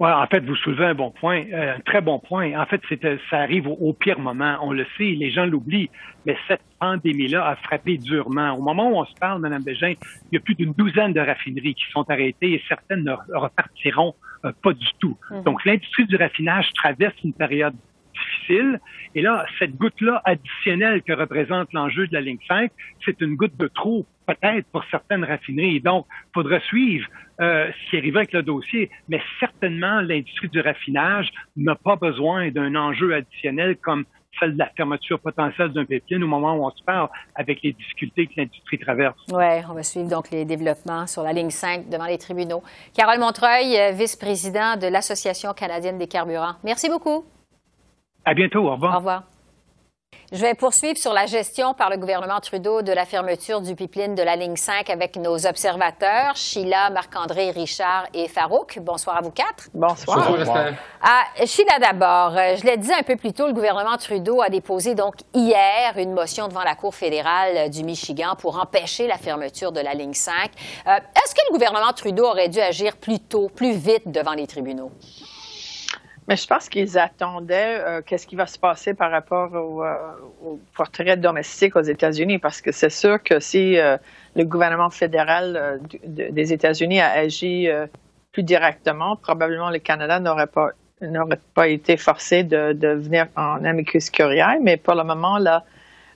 Ouais, 0.00 0.10
en 0.10 0.26
fait, 0.26 0.44
vous 0.44 0.56
soulevez 0.56 0.86
un 0.86 0.94
bon 0.94 1.10
point, 1.10 1.42
euh, 1.52 1.76
un 1.76 1.80
très 1.80 2.00
bon 2.00 2.18
point. 2.18 2.58
En 2.60 2.66
fait, 2.66 2.80
euh, 3.04 3.18
ça 3.30 3.38
arrive 3.38 3.68
au, 3.68 3.92
pire 3.92 4.18
moment. 4.18 4.58
On 4.62 4.72
le 4.72 4.86
sait, 4.96 5.04
les 5.04 5.30
gens 5.30 5.46
l'oublient, 5.46 5.90
mais 6.26 6.36
cette 6.48 6.62
pandémie-là 6.80 7.46
a 7.46 7.56
frappé 7.56 7.98
durement. 7.98 8.52
Au 8.52 8.62
moment 8.62 8.90
où 8.90 8.96
on 8.96 9.04
se 9.04 9.14
parle, 9.14 9.40
Mme 9.40 9.62
Bégin, 9.62 9.94
il 10.30 10.34
y 10.34 10.36
a 10.36 10.40
plus 10.40 10.54
d'une 10.54 10.72
douzaine 10.72 11.12
de 11.12 11.20
raffineries 11.20 11.74
qui 11.74 11.84
sont 11.92 12.08
arrêtées 12.10 12.52
et 12.52 12.62
certaines 12.68 13.04
ne 13.04 13.12
repartiront 13.34 14.14
euh, 14.44 14.52
pas 14.62 14.72
du 14.72 14.88
tout. 14.98 15.16
Mhm. 15.30 15.42
Donc, 15.44 15.64
l'industrie 15.64 16.06
du 16.06 16.16
raffinage 16.16 16.72
traverse 16.74 17.14
une 17.24 17.32
période 17.32 17.74
difficile. 18.12 18.80
Et 19.14 19.22
là, 19.22 19.44
cette 19.58 19.76
goutte-là 19.76 20.22
additionnelle 20.24 21.02
que 21.02 21.12
représente 21.12 21.72
l'enjeu 21.72 22.06
de 22.06 22.14
la 22.14 22.20
ligne 22.20 22.38
5, 22.48 22.70
c'est 23.04 23.20
une 23.20 23.36
goutte 23.36 23.56
de 23.56 23.68
trop, 23.68 24.06
peut-être 24.26 24.66
pour 24.72 24.84
certaines 24.90 25.24
raffineries. 25.24 25.80
Donc, 25.80 26.06
il 26.10 26.32
faudra 26.34 26.60
suivre 26.60 27.06
euh, 27.40 27.70
ce 27.70 27.90
qui 27.90 27.96
arrive 27.98 28.16
avec 28.16 28.32
le 28.32 28.42
dossier, 28.42 28.90
mais 29.08 29.20
certainement, 29.40 30.00
l'industrie 30.00 30.48
du 30.48 30.60
raffinage 30.60 31.28
n'a 31.56 31.74
pas 31.74 31.96
besoin 31.96 32.50
d'un 32.50 32.74
enjeu 32.74 33.14
additionnel 33.14 33.76
comme 33.76 34.04
celle 34.38 34.54
de 34.54 34.58
la 34.58 34.70
fermeture 34.76 35.20
potentielle 35.20 35.72
d'un 35.72 35.84
pipeline 35.84 36.24
au 36.24 36.26
moment 36.26 36.54
où 36.54 36.64
on 36.64 36.70
se 36.70 36.82
parle 36.82 37.08
avec 37.34 37.62
les 37.62 37.72
difficultés 37.72 38.26
que 38.26 38.32
l'industrie 38.36 38.78
traverse. 38.78 39.16
Oui, 39.30 39.44
on 39.68 39.74
va 39.74 39.82
suivre 39.82 40.08
donc 40.08 40.30
les 40.30 40.44
développements 40.44 41.06
sur 41.06 41.22
la 41.22 41.32
ligne 41.32 41.50
5 41.50 41.88
devant 41.88 42.06
les 42.06 42.18
tribunaux. 42.18 42.62
Carole 42.96 43.18
Montreuil, 43.18 43.76
euh, 43.78 43.92
vice-président 43.92 44.76
de 44.76 44.86
l'Association 44.86 45.52
canadienne 45.52 45.98
des 45.98 46.06
carburants. 46.06 46.54
Merci 46.64 46.88
beaucoup. 46.88 47.24
À 48.24 48.34
bientôt. 48.34 48.68
Au 48.68 48.72
revoir. 48.72 48.94
Au 48.94 48.98
revoir. 48.98 49.22
Je 50.32 50.40
vais 50.40 50.54
poursuivre 50.54 50.96
sur 50.96 51.12
la 51.12 51.26
gestion 51.26 51.74
par 51.74 51.90
le 51.90 51.98
gouvernement 51.98 52.40
Trudeau 52.40 52.80
de 52.80 52.90
la 52.90 53.04
fermeture 53.04 53.60
du 53.60 53.74
pipeline 53.74 54.14
de 54.14 54.22
la 54.22 54.34
ligne 54.34 54.56
5 54.56 54.88
avec 54.88 55.16
nos 55.16 55.46
observateurs, 55.46 56.36
Sheila, 56.36 56.88
Marc-André, 56.88 57.50
Richard 57.50 58.06
et 58.14 58.28
Farouk. 58.28 58.78
Bonsoir 58.80 59.18
à 59.18 59.20
vous 59.20 59.30
quatre. 59.30 59.68
Bonsoir. 59.74 60.32
Bonsoir. 60.32 60.68
Ah, 61.02 61.24
Sheila 61.44 61.78
d'abord, 61.78 62.34
euh, 62.38 62.56
je 62.56 62.64
l'ai 62.64 62.78
dit 62.78 62.90
un 62.94 63.02
peu 63.02 63.16
plus 63.16 63.34
tôt, 63.34 63.46
le 63.46 63.52
gouvernement 63.52 63.98
Trudeau 63.98 64.40
a 64.40 64.48
déposé 64.48 64.94
donc 64.94 65.16
hier 65.34 65.92
une 65.98 66.14
motion 66.14 66.48
devant 66.48 66.64
la 66.64 66.76
Cour 66.76 66.94
fédérale 66.94 67.68
du 67.68 67.84
Michigan 67.84 68.34
pour 68.38 68.58
empêcher 68.58 69.06
la 69.06 69.18
fermeture 69.18 69.70
de 69.70 69.80
la 69.80 69.92
ligne 69.92 70.14
5. 70.14 70.32
Euh, 70.86 70.96
est-ce 70.96 71.34
que 71.34 71.40
le 71.50 71.52
gouvernement 71.52 71.92
Trudeau 71.94 72.24
aurait 72.24 72.48
dû 72.48 72.58
agir 72.58 72.96
plus 72.96 73.20
tôt, 73.20 73.50
plus 73.54 73.72
vite 73.72 74.10
devant 74.10 74.32
les 74.32 74.46
tribunaux? 74.46 74.92
Mais 76.28 76.36
je 76.36 76.46
pense 76.46 76.68
qu'ils 76.68 76.98
attendaient 76.98 77.80
euh, 77.80 78.02
qu'est-ce 78.02 78.26
qui 78.26 78.36
va 78.36 78.46
se 78.46 78.58
passer 78.58 78.94
par 78.94 79.10
rapport 79.10 79.52
au, 79.52 79.84
euh, 79.84 79.96
portrait 80.76 81.16
domestique 81.16 81.74
aux 81.74 81.82
États-Unis, 81.82 82.38
parce 82.38 82.60
que 82.60 82.70
c'est 82.70 82.90
sûr 82.90 83.22
que 83.22 83.40
si 83.40 83.76
euh, 83.78 83.96
le 84.36 84.44
gouvernement 84.44 84.90
fédéral 84.90 85.80
des 86.04 86.52
États-Unis 86.52 87.00
a 87.00 87.10
agi 87.10 87.68
plus 88.32 88.42
directement, 88.44 89.16
probablement 89.16 89.70
le 89.70 89.78
Canada 89.78 90.20
n'aurait 90.20 90.46
pas 90.46 90.70
n'aurait 91.00 91.40
pas 91.54 91.66
été 91.66 91.96
forcé 91.96 92.44
de, 92.44 92.94
venir 92.94 93.26
en 93.36 93.64
amicus 93.64 94.08
curiae, 94.08 94.60
mais 94.62 94.76
pour 94.76 94.94
le 94.94 95.02
moment 95.02 95.38
là, 95.38 95.64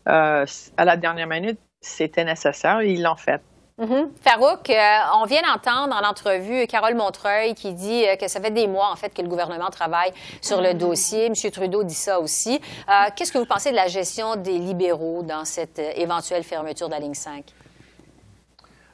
à 0.06 0.84
la 0.84 0.96
dernière 0.96 1.26
minute, 1.26 1.58
c'était 1.80 2.24
nécessaire, 2.24 2.82
ils 2.82 3.02
l'ont 3.02 3.16
fait. 3.16 3.42
Mm-hmm. 3.78 4.08
Farouk, 4.22 4.70
euh, 4.70 4.74
on 5.20 5.26
vient 5.26 5.42
d'entendre 5.42 5.94
en 5.94 6.08
entrevue 6.08 6.66
Carole 6.66 6.94
Montreuil 6.94 7.52
qui 7.52 7.74
dit 7.74 8.06
euh, 8.06 8.16
que 8.16 8.26
ça 8.26 8.40
fait 8.40 8.50
des 8.50 8.66
mois 8.66 8.90
en 8.90 8.96
fait 8.96 9.12
que 9.12 9.20
le 9.20 9.28
gouvernement 9.28 9.68
travaille 9.68 10.12
sur 10.40 10.62
le 10.62 10.72
dossier. 10.72 11.26
M. 11.26 11.34
Trudeau 11.52 11.84
dit 11.84 11.92
ça 11.92 12.18
aussi. 12.18 12.58
Euh, 12.88 13.10
qu'est-ce 13.14 13.30
que 13.30 13.36
vous 13.36 13.44
pensez 13.44 13.72
de 13.72 13.76
la 13.76 13.88
gestion 13.88 14.36
des 14.36 14.58
libéraux 14.58 15.22
dans 15.22 15.44
cette 15.44 15.78
éventuelle 15.78 16.42
fermeture 16.42 16.88
de 16.88 16.94
la 16.94 17.00
ligne 17.00 17.12
5? 17.12 17.44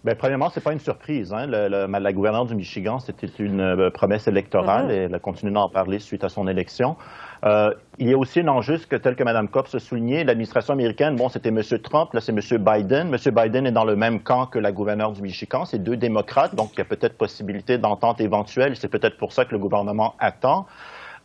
Bien, 0.03 0.17
premièrement, 0.17 0.51
c'est 0.51 0.65
pas 0.65 0.73
une 0.73 0.81
surprise. 0.81 1.33
Hein. 1.33 1.47
la 1.47 2.13
gouverneure 2.13 2.47
du 2.47 2.57
Michigan, 2.57 2.99
c'était 2.99 3.31
une 3.39 3.89
promesse 3.93 4.27
électorale 4.27 4.89
mm-hmm. 4.89 4.95
et 4.95 5.05
elle 5.05 5.15
a 5.15 5.21
continué 5.21 5.53
d'en 5.53 5.69
parler 5.69 6.01
suite 6.01 6.25
à 6.25 6.29
son 6.29 6.49
élection. 6.49 6.97
Euh, 7.45 7.73
il 7.99 8.09
y 8.09 8.13
a 8.13 8.19
aussi 8.19 8.41
un 8.41 8.49
enjeu, 8.49 8.79
que, 8.79 8.95
tel 8.97 9.17
que 9.17 9.25
Mme 9.25 9.49
Kopp 9.49 9.67
se 9.67 9.79
soulignait, 9.79 10.23
l'administration 10.23 10.75
américaine, 10.75 11.17
bon, 11.17 11.29
c'était 11.29 11.49
M. 11.49 11.61
Trump, 11.83 12.13
là, 12.13 12.21
c'est 12.21 12.33
M. 12.33 12.41
Biden. 12.59 13.13
M. 13.13 13.35
Biden 13.35 13.67
est 13.67 13.73
dans 13.73 13.85
le 13.85 13.97
même 13.97 14.21
camp 14.21 14.47
que 14.47 14.59
la 14.59 14.71
gouverneure 14.71 15.13
du 15.13 15.23
Michigan. 15.23 15.65
C'est 15.65 15.83
deux 15.83 15.97
démocrates, 15.97 16.55
donc 16.55 16.71
il 16.75 16.79
y 16.79 16.83
a 16.83 16.85
peut-être 16.85 17.19
possibilité 17.19 17.79
d'entente 17.79 18.21
éventuelle. 18.21 18.77
C'est 18.77 18.89
peut-être 18.89 19.17
pour 19.17 19.33
ça 19.33 19.45
que 19.45 19.53
le 19.53 19.59
gouvernement 19.59 20.15
attend. 20.21 20.67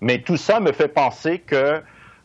Mais 0.02 0.20
tout 0.22 0.38
ça 0.38 0.60
me 0.60 0.72
fait 0.72 0.88
penser 0.88 1.40
que 1.40 1.82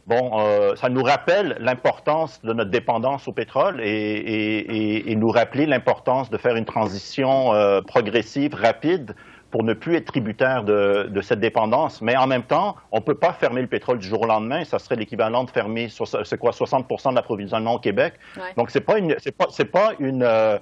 Bon, 0.09 0.33
euh, 0.41 0.75
ça 0.75 0.89
nous 0.89 1.05
rappelle 1.05 1.57
l'importance 1.61 2.43
de 2.43 2.53
notre 2.53 2.73
dépendance 2.73 3.29
au 3.29 3.33
pétrole 3.33 3.81
et 3.81 5.15
nous 5.17 5.29
rappeler 5.29 5.65
l'importance 5.65 6.29
de 6.29 6.39
faire 6.39 6.57
une 6.57 6.65
transition 6.65 7.55
euh, 7.55 7.81
progressive, 7.83 8.53
rapide 8.53 9.15
pour 9.53 9.63
ne 9.63 9.75
plus 9.75 9.97
être 9.97 10.07
tributaire 10.07 10.65
de, 10.65 11.09
de, 11.11 11.21
cette 11.21 11.39
dépendance. 11.39 12.01
Mais 12.01 12.17
en 12.17 12.27
même 12.27 12.43
temps, 12.43 12.75
on 12.91 12.99
ne 12.99 13.03
peut 13.03 13.15
pas 13.15 13.35
fermer 13.35 13.61
le 13.61 13.69
pétrole 13.69 13.99
du 13.99 14.09
jour 14.09 14.23
au 14.23 14.27
lendemain. 14.27 14.65
Ça 14.65 14.79
serait 14.79 14.97
l'équivalent 14.97 15.45
de 15.45 15.51
fermer, 15.51 15.89
c'est 15.91 16.39
quoi, 16.39 16.53
60 16.53 16.89
de 16.89 17.15
l'approvisionnement 17.15 17.75
au 17.75 17.79
Québec. 17.79 18.15
Donc, 18.57 18.71
ce 18.71 18.79
n'est 18.79 18.85
pas, 18.85 18.99
une, 18.99 19.15
pas, 19.37 19.47
pas 19.71 19.93
une, 20.01 20.23
euh, 20.23 20.59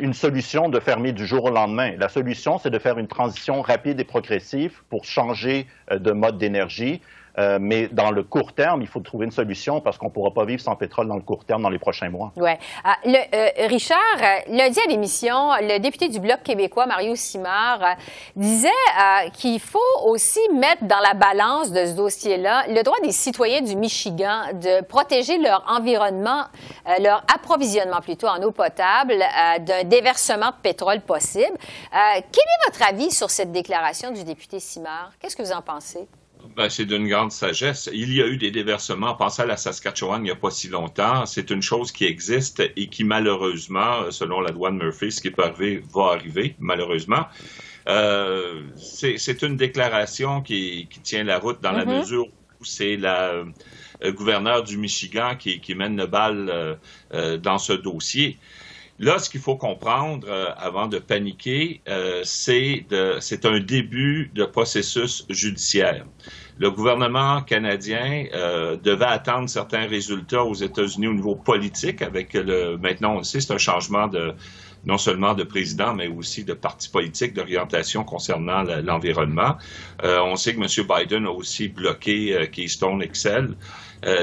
une 0.00 0.12
solution 0.12 0.68
de 0.68 0.78
fermer 0.80 1.12
du 1.12 1.26
jour 1.26 1.44
au 1.44 1.50
lendemain. 1.50 1.92
La 1.98 2.08
solution, 2.08 2.58
c'est 2.58 2.70
de 2.70 2.78
faire 2.78 2.98
une 2.98 3.08
transition 3.08 3.62
rapide 3.62 3.98
et 4.00 4.04
progressive 4.04 4.82
pour 4.90 5.04
changer 5.04 5.66
euh, 5.90 5.98
de 5.98 6.12
mode 6.12 6.36
d'énergie. 6.36 7.00
Euh, 7.38 7.58
mais 7.60 7.88
dans 7.88 8.10
le 8.10 8.22
court 8.22 8.52
terme, 8.52 8.82
il 8.82 8.88
faut 8.88 9.00
trouver 9.00 9.26
une 9.26 9.32
solution 9.32 9.80
parce 9.80 9.98
qu'on 9.98 10.06
ne 10.06 10.10
pourra 10.10 10.32
pas 10.32 10.44
vivre 10.44 10.60
sans 10.60 10.74
pétrole 10.76 11.06
dans 11.08 11.16
le 11.16 11.22
court 11.22 11.44
terme 11.44 11.62
dans 11.62 11.68
les 11.68 11.78
prochains 11.78 12.08
mois. 12.08 12.32
Oui. 12.36 12.50
Ah, 12.84 12.96
euh, 13.06 13.66
Richard, 13.68 13.98
euh, 14.20 14.38
lundi 14.48 14.78
à 14.80 14.88
l'émission, 14.88 15.50
le 15.60 15.78
député 15.78 16.08
du 16.08 16.18
Bloc 16.18 16.42
québécois, 16.42 16.86
Mario 16.86 17.14
Simard, 17.14 17.96
disait 18.34 18.68
qu'il 19.34 19.60
faut 19.60 19.78
aussi 20.04 20.40
mettre 20.54 20.84
dans 20.84 21.00
la 21.00 21.14
balance 21.14 21.70
de 21.70 21.84
ce 21.84 21.92
dossier-là 21.92 22.64
le 22.68 22.82
droit 22.82 22.98
des 23.02 23.12
citoyens 23.12 23.60
du 23.60 23.76
Michigan 23.76 24.52
de 24.54 24.84
protéger 24.84 25.38
leur 25.38 25.64
environnement, 25.68 26.44
leur 27.00 27.24
approvisionnement 27.34 28.00
plutôt 28.00 28.28
en 28.28 28.42
eau 28.42 28.50
potable 28.50 29.14
d'un 29.60 29.84
déversement 29.84 30.48
de 30.48 30.62
pétrole 30.62 31.00
possible. 31.00 31.56
quel 31.90 32.12
est 32.12 32.66
votre 32.66 32.88
avis 32.88 33.10
sur 33.10 33.30
cette 33.30 33.52
déclaration 33.52 34.10
du 34.12 34.24
député 34.24 34.60
Simard? 34.60 35.12
Qu'est-ce 35.20 35.36
que 35.36 35.42
vous 35.42 35.52
en 35.52 35.62
pensez? 35.62 36.06
Ben, 36.56 36.68
c'est 36.68 36.84
d'une 36.84 37.08
grande 37.08 37.32
sagesse. 37.32 37.88
Il 37.92 38.12
y 38.14 38.22
a 38.22 38.26
eu 38.26 38.36
des 38.36 38.50
déversements. 38.50 39.14
Pensez 39.14 39.42
à 39.42 39.46
la 39.46 39.56
Saskatchewan 39.56 40.20
il 40.20 40.24
n'y 40.24 40.30
a 40.30 40.36
pas 40.36 40.50
si 40.50 40.68
longtemps. 40.68 41.26
C'est 41.26 41.50
une 41.50 41.62
chose 41.62 41.92
qui 41.92 42.04
existe 42.04 42.62
et 42.76 42.88
qui, 42.88 43.04
malheureusement, 43.04 44.10
selon 44.10 44.40
la 44.40 44.50
loi 44.50 44.70
de 44.70 44.76
Murphy, 44.76 45.10
ce 45.10 45.20
qui 45.20 45.30
peut 45.30 45.44
arriver 45.44 45.82
va 45.92 46.12
arriver, 46.12 46.56
malheureusement. 46.58 47.26
Euh, 47.88 48.62
c'est 48.76 49.42
une 49.42 49.56
déclaration 49.56 50.42
qui, 50.42 50.88
tient 51.02 51.24
la 51.24 51.38
route 51.38 51.62
dans 51.62 51.72
la 51.72 51.84
mm-hmm. 51.84 51.98
mesure 51.98 52.26
où 52.60 52.64
c'est 52.64 52.96
la 52.96 53.44
euh, 54.02 54.12
gouverneure 54.12 54.64
du 54.64 54.76
Michigan 54.76 55.36
qui, 55.38 55.74
mène 55.74 55.96
le 55.96 56.06
bal 56.06 56.76
euh, 57.12 57.36
dans 57.38 57.58
ce 57.58 57.72
dossier. 57.72 58.38
Là, 58.98 59.18
ce 59.18 59.28
qu'il 59.28 59.40
faut 59.40 59.56
comprendre 59.56 60.26
euh, 60.28 60.46
avant 60.56 60.86
de 60.86 60.98
paniquer, 60.98 61.82
euh, 61.86 62.22
c'est 62.24 63.44
un 63.44 63.60
début 63.60 64.30
de 64.34 64.44
processus 64.44 65.26
judiciaire. 65.28 66.06
Le 66.58 66.70
gouvernement 66.70 67.42
canadien 67.42 68.24
euh, 68.32 68.76
devait 68.78 69.04
attendre 69.04 69.50
certains 69.50 69.86
résultats 69.86 70.44
aux 70.44 70.54
États-Unis 70.54 71.08
au 71.08 71.12
niveau 71.12 71.34
politique 71.36 72.00
avec 72.00 72.32
le 72.32 72.78
maintenant 72.78 73.16
on 73.16 73.22
sait, 73.22 73.40
c'est 73.40 73.52
un 73.52 73.58
changement 73.58 74.08
de 74.08 74.32
non 74.86 74.96
seulement 74.96 75.34
de 75.34 75.42
président, 75.42 75.92
mais 75.92 76.06
aussi 76.06 76.44
de 76.44 76.54
parti 76.54 76.88
politique, 76.88 77.34
d'orientation 77.34 78.04
concernant 78.04 78.62
l'environnement. 78.62 79.56
on 80.04 80.36
sait 80.36 80.54
que 80.54 80.60
M. 80.60 80.86
Biden 80.86 81.26
a 81.26 81.30
aussi 81.30 81.66
bloqué 81.66 82.48
Keystone 82.52 83.02
Excel. 83.02 83.56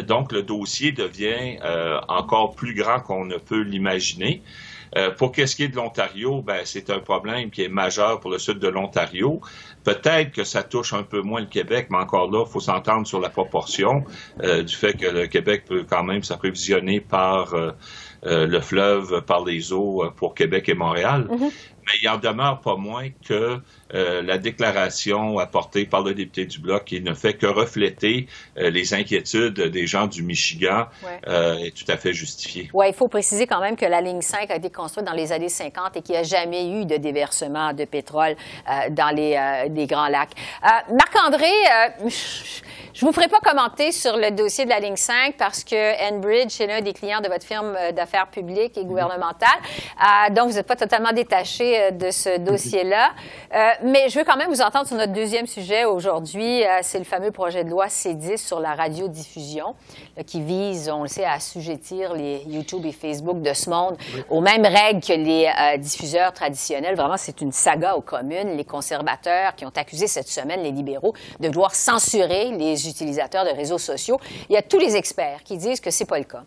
Donc, 0.08 0.32
le 0.32 0.44
dossier 0.44 0.92
devient 0.92 1.58
encore 2.08 2.56
plus 2.56 2.74
grand 2.74 3.00
qu'on 3.00 3.26
ne 3.26 3.38
peut 3.38 3.62
l'imaginer. 3.62 4.42
Euh, 4.96 5.12
pour 5.12 5.32
qu'est-ce 5.32 5.56
qui 5.56 5.64
est 5.64 5.70
de 5.70 5.76
l'Ontario, 5.76 6.42
ben, 6.42 6.62
c'est 6.66 6.90
un 6.90 7.00
problème 7.00 7.50
qui 7.50 7.64
est 7.64 7.70
majeur 7.70 8.20
pour 8.20 8.30
le 8.30 8.38
sud 8.38 8.60
de 8.60 8.68
l'Ontario. 8.68 9.42
Peut-être 9.84 10.32
que 10.32 10.44
ça 10.44 10.64
touche 10.64 10.94
un 10.94 11.04
peu 11.04 11.22
moins 11.22 11.42
le 11.42 11.48
Québec, 11.48 11.88
mais 11.90 11.98
encore 11.98 12.30
là, 12.30 12.44
il 12.48 12.52
faut 12.52 12.60
s'entendre 12.60 13.08
sur 13.08 13.20
la 13.20 13.30
proportion 13.30 14.04
euh, 14.44 14.64
du 14.64 14.76
fait 14.76 14.94
que 14.94 15.08
le 15.08 15.28
Québec 15.28 15.66
peut 15.66 15.86
quand 15.90 16.04
même 16.04 16.24
s'apprévisionner 16.24 17.00
par 17.00 17.54
euh, 17.54 17.72
le 18.24 18.60
fleuve, 18.62 19.22
par 19.22 19.44
les 19.44 19.74
eaux 19.74 20.04
pour 20.16 20.36
Québec 20.36 20.70
et 20.70 20.76
Montréal. 20.76 21.28
Mm-hmm. 21.30 21.52
Mais 21.86 21.94
il 22.02 22.10
en 22.10 22.18
demeure 22.18 22.62
pas 22.62 22.78
moins 22.78 23.10
que 23.28 23.60
euh, 23.94 24.22
la 24.24 24.38
déclaration 24.38 25.38
apportée 25.38 25.86
par 25.86 26.02
le 26.02 26.14
député 26.14 26.46
du 26.46 26.60
Bloc, 26.60 26.86
qui 26.86 27.02
ne 27.02 27.14
fait 27.14 27.34
que 27.34 27.46
refléter 27.46 28.28
euh, 28.58 28.70
les 28.70 28.94
inquiétudes 28.94 29.60
des 29.60 29.86
gens 29.86 30.08
du 30.08 30.24
Michigan, 30.24 30.86
euh, 31.28 31.58
est 31.58 31.76
tout 31.76 31.90
à 31.92 31.98
fait 31.98 32.14
justifiée. 32.14 32.70
Oui, 32.74 32.88
il 32.90 32.94
faut 32.94 33.08
préciser 33.08 33.46
quand 33.46 33.62
même 33.62 33.76
que 33.76 33.86
la 33.86 34.02
ligne 34.02 34.22
5 34.22 34.50
a 34.50 34.56
été 34.56 34.70
construite 34.72 35.06
dans 35.06 35.14
les 35.14 35.32
années 35.32 35.50
50 35.50 35.98
et 35.98 36.02
qu'il 36.02 36.16
n'y 36.16 36.22
a 36.22 36.24
jamais 36.24 36.70
eu 36.70 36.86
de 36.86 36.98
déversement 36.98 37.74
de 37.74 37.86
pétrole 37.86 38.36
dans 38.92 39.16
les, 39.16 39.38
les, 39.70 39.88
Grands 39.88 40.08
Lacs. 40.08 40.32
Marc-André, 40.62 41.52
je 42.94 43.06
ne 43.06 43.10
vous 43.10 43.14
ferai 43.14 43.28
pas 43.28 43.40
commenter 43.40 43.92
sur 43.92 44.18
le 44.18 44.32
dossier 44.32 44.66
de 44.66 44.70
la 44.70 44.80
ligne 44.80 44.96
5 44.96 45.36
parce 45.38 45.64
que 45.64 46.10
Enbridge, 46.10 46.50
c'est 46.50 46.68
l'un 46.68 46.82
des 46.82 46.94
clients 46.94 47.22
de 47.22 47.28
votre 47.28 47.46
firme 47.46 47.76
d'affaires 47.96 48.28
publiques 48.28 48.78
et 48.78 48.86
gouvernementales. 48.86 49.50
donc, 50.32 50.50
vous 50.50 50.56
n'êtes 50.56 50.68
pas 50.68 50.76
totalement 50.76 51.12
détaché 51.12 51.92
de 51.92 52.10
ce 52.10 52.40
dossier-là. 52.40 53.12
Mais 53.84 54.10
je 54.10 54.18
veux 54.18 54.26
quand 54.26 54.38
même 54.38 54.50
vous 54.50 54.62
entendre 54.62 54.88
sur 54.88 54.96
notre 54.96 55.14
deuxième 55.14 55.48
sujet 55.48 55.86
aujourd'hui. 55.86 56.64
c'est 56.82 57.00
le 57.00 57.04
fameux 57.04 57.32
projet 57.32 57.64
de 57.64 57.70
loi 57.70 57.88
C10 57.88 58.38
sur 58.38 58.60
la 58.60 58.76
radiodiffusion 58.76 59.76
qui 60.26 60.42
vise, 60.42 60.90
on 60.90 61.04
le 61.04 61.08
sait, 61.08 61.26
à 61.26 61.34
assujettir 61.34 62.14
les 62.14 62.44
YouTube 62.48 62.86
et 62.86 62.92
Facebook 62.92 63.42
de 63.42 63.54
ce 63.54 63.70
monde 63.70 63.98
aux 64.30 64.42
mêmes 64.42 64.66
règles 64.66 65.02
que 65.02 65.14
les 65.14 65.52
diffuseurs 65.80 66.32
traditionnels. 66.34 66.96
Vraiment, 66.96 67.18
c'est 67.18 67.42
une 67.42 67.52
saga 67.52 67.96
aux 67.96 68.02
communes. 68.02 68.56
Les 68.56 68.66
conservateurs 68.66 69.56
qui 69.56 69.66
ont 69.66 69.72
accusé 69.76 70.08
cette 70.08 70.28
semaine 70.28 70.62
les 70.62 70.72
libéraux 70.72 71.14
de 71.40 71.48
vouloir 71.48 71.76
censurer 71.76 72.52
les 72.52 72.88
utilisateurs 72.88 73.46
de 73.46 73.52
réseaux 73.52 73.78
sociaux. 73.78 74.20
Il 74.50 74.54
y 74.54 74.58
a 74.58 74.62
tous 74.62 74.80
les 74.80 74.96
experts 74.96 75.44
qui 75.44 75.58
disent 75.58 75.80
que 75.80 75.92
c'est 75.92 76.06
pas 76.06 76.20
le 76.20 76.26
cas, 76.26 76.44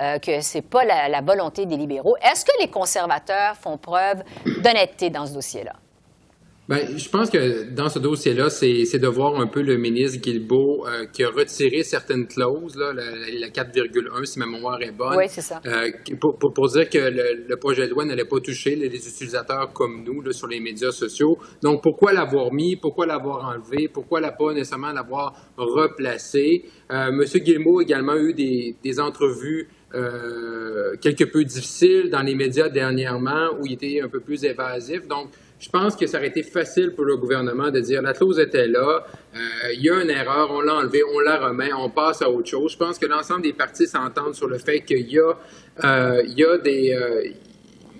euh, 0.00 0.18
que 0.18 0.40
c'est 0.40 0.62
pas 0.62 0.84
la, 0.84 1.08
la 1.08 1.20
volonté 1.20 1.66
des 1.66 1.76
libéraux. 1.76 2.16
Est-ce 2.22 2.44
que 2.44 2.52
les 2.60 2.68
conservateurs 2.68 3.56
font 3.56 3.76
preuve 3.76 4.22
d'honnêteté 4.62 5.10
dans 5.10 5.26
ce 5.26 5.34
dossier-là? 5.34 5.72
Ben, 6.68 6.98
je 6.98 7.08
pense 7.08 7.30
que 7.30 7.70
dans 7.74 7.88
ce 7.88 7.98
dossier-là, 7.98 8.50
c'est 8.50 8.98
de 8.98 9.08
voir 9.08 9.40
un 9.40 9.46
peu 9.46 9.62
le 9.62 9.78
ministre 9.78 10.20
Guilbeault 10.20 10.86
euh, 10.86 11.06
qui 11.10 11.24
a 11.24 11.30
retiré 11.30 11.82
certaines 11.82 12.26
clauses, 12.26 12.76
là, 12.76 12.92
la, 12.92 13.48
4,1 13.48 14.24
si 14.26 14.38
ma 14.38 14.44
mémoire 14.44 14.78
est 14.82 14.92
bonne. 14.92 15.16
Oui, 15.16 15.24
c'est 15.28 15.40
ça. 15.40 15.62
Euh, 15.64 15.90
pour, 16.20 16.36
pour, 16.38 16.52
pour, 16.52 16.68
dire 16.68 16.90
que 16.90 16.98
le, 16.98 17.46
le 17.48 17.56
projet 17.56 17.86
de 17.86 17.92
loi 17.92 18.04
n'allait 18.04 18.26
pas 18.26 18.38
toucher 18.40 18.76
les, 18.76 18.88
utilisateurs 18.88 19.72
comme 19.72 20.04
nous 20.04 20.20
là, 20.20 20.32
sur 20.32 20.46
les 20.46 20.60
médias 20.60 20.90
sociaux. 20.90 21.38
Donc, 21.62 21.82
pourquoi 21.82 22.12
l'avoir 22.12 22.52
mis? 22.52 22.76
Pourquoi 22.76 23.06
l'avoir 23.06 23.46
enlevé? 23.48 23.88
Pourquoi 23.88 24.20
la 24.20 24.32
pas 24.32 24.52
nécessairement 24.52 24.92
l'avoir 24.92 25.32
replacé? 25.56 26.64
Euh, 26.90 27.10
Monsieur 27.12 27.40
Guilbeault 27.40 27.78
a 27.78 27.82
également 27.82 28.16
eu 28.16 28.34
des, 28.34 28.76
des 28.82 29.00
entrevues 29.00 29.68
euh, 29.94 30.96
quelque 31.00 31.24
peu 31.24 31.44
difficiles 31.44 32.10
dans 32.10 32.20
les 32.20 32.34
médias 32.34 32.68
dernièrement 32.68 33.54
où 33.58 33.64
il 33.64 33.72
était 33.72 34.02
un 34.02 34.08
peu 34.08 34.20
plus 34.20 34.44
évasif. 34.44 35.08
Donc, 35.08 35.30
je 35.58 35.68
pense 35.70 35.96
que 35.96 36.06
ça 36.06 36.18
aurait 36.18 36.28
été 36.28 36.42
facile 36.42 36.92
pour 36.94 37.04
le 37.04 37.16
gouvernement 37.16 37.70
de 37.70 37.80
dire 37.80 38.00
la 38.00 38.12
clause 38.12 38.38
était 38.38 38.68
là, 38.68 39.04
euh, 39.34 39.38
il 39.74 39.82
y 39.82 39.90
a 39.90 40.00
une 40.00 40.10
erreur, 40.10 40.50
on 40.50 40.60
l'a 40.60 40.76
enlevée, 40.76 41.02
on 41.14 41.20
la 41.20 41.38
remet, 41.38 41.72
on 41.72 41.90
passe 41.90 42.22
à 42.22 42.30
autre 42.30 42.48
chose. 42.48 42.72
Je 42.72 42.76
pense 42.76 42.98
que 42.98 43.06
l'ensemble 43.06 43.42
des 43.42 43.52
partis 43.52 43.86
s'entendent 43.86 44.34
sur 44.34 44.46
le 44.46 44.58
fait 44.58 44.80
qu'il 44.80 45.08
y 45.08 45.18
euh, 45.18 46.22
y 46.26 46.44
a 46.44 46.48
euh, 46.48 47.22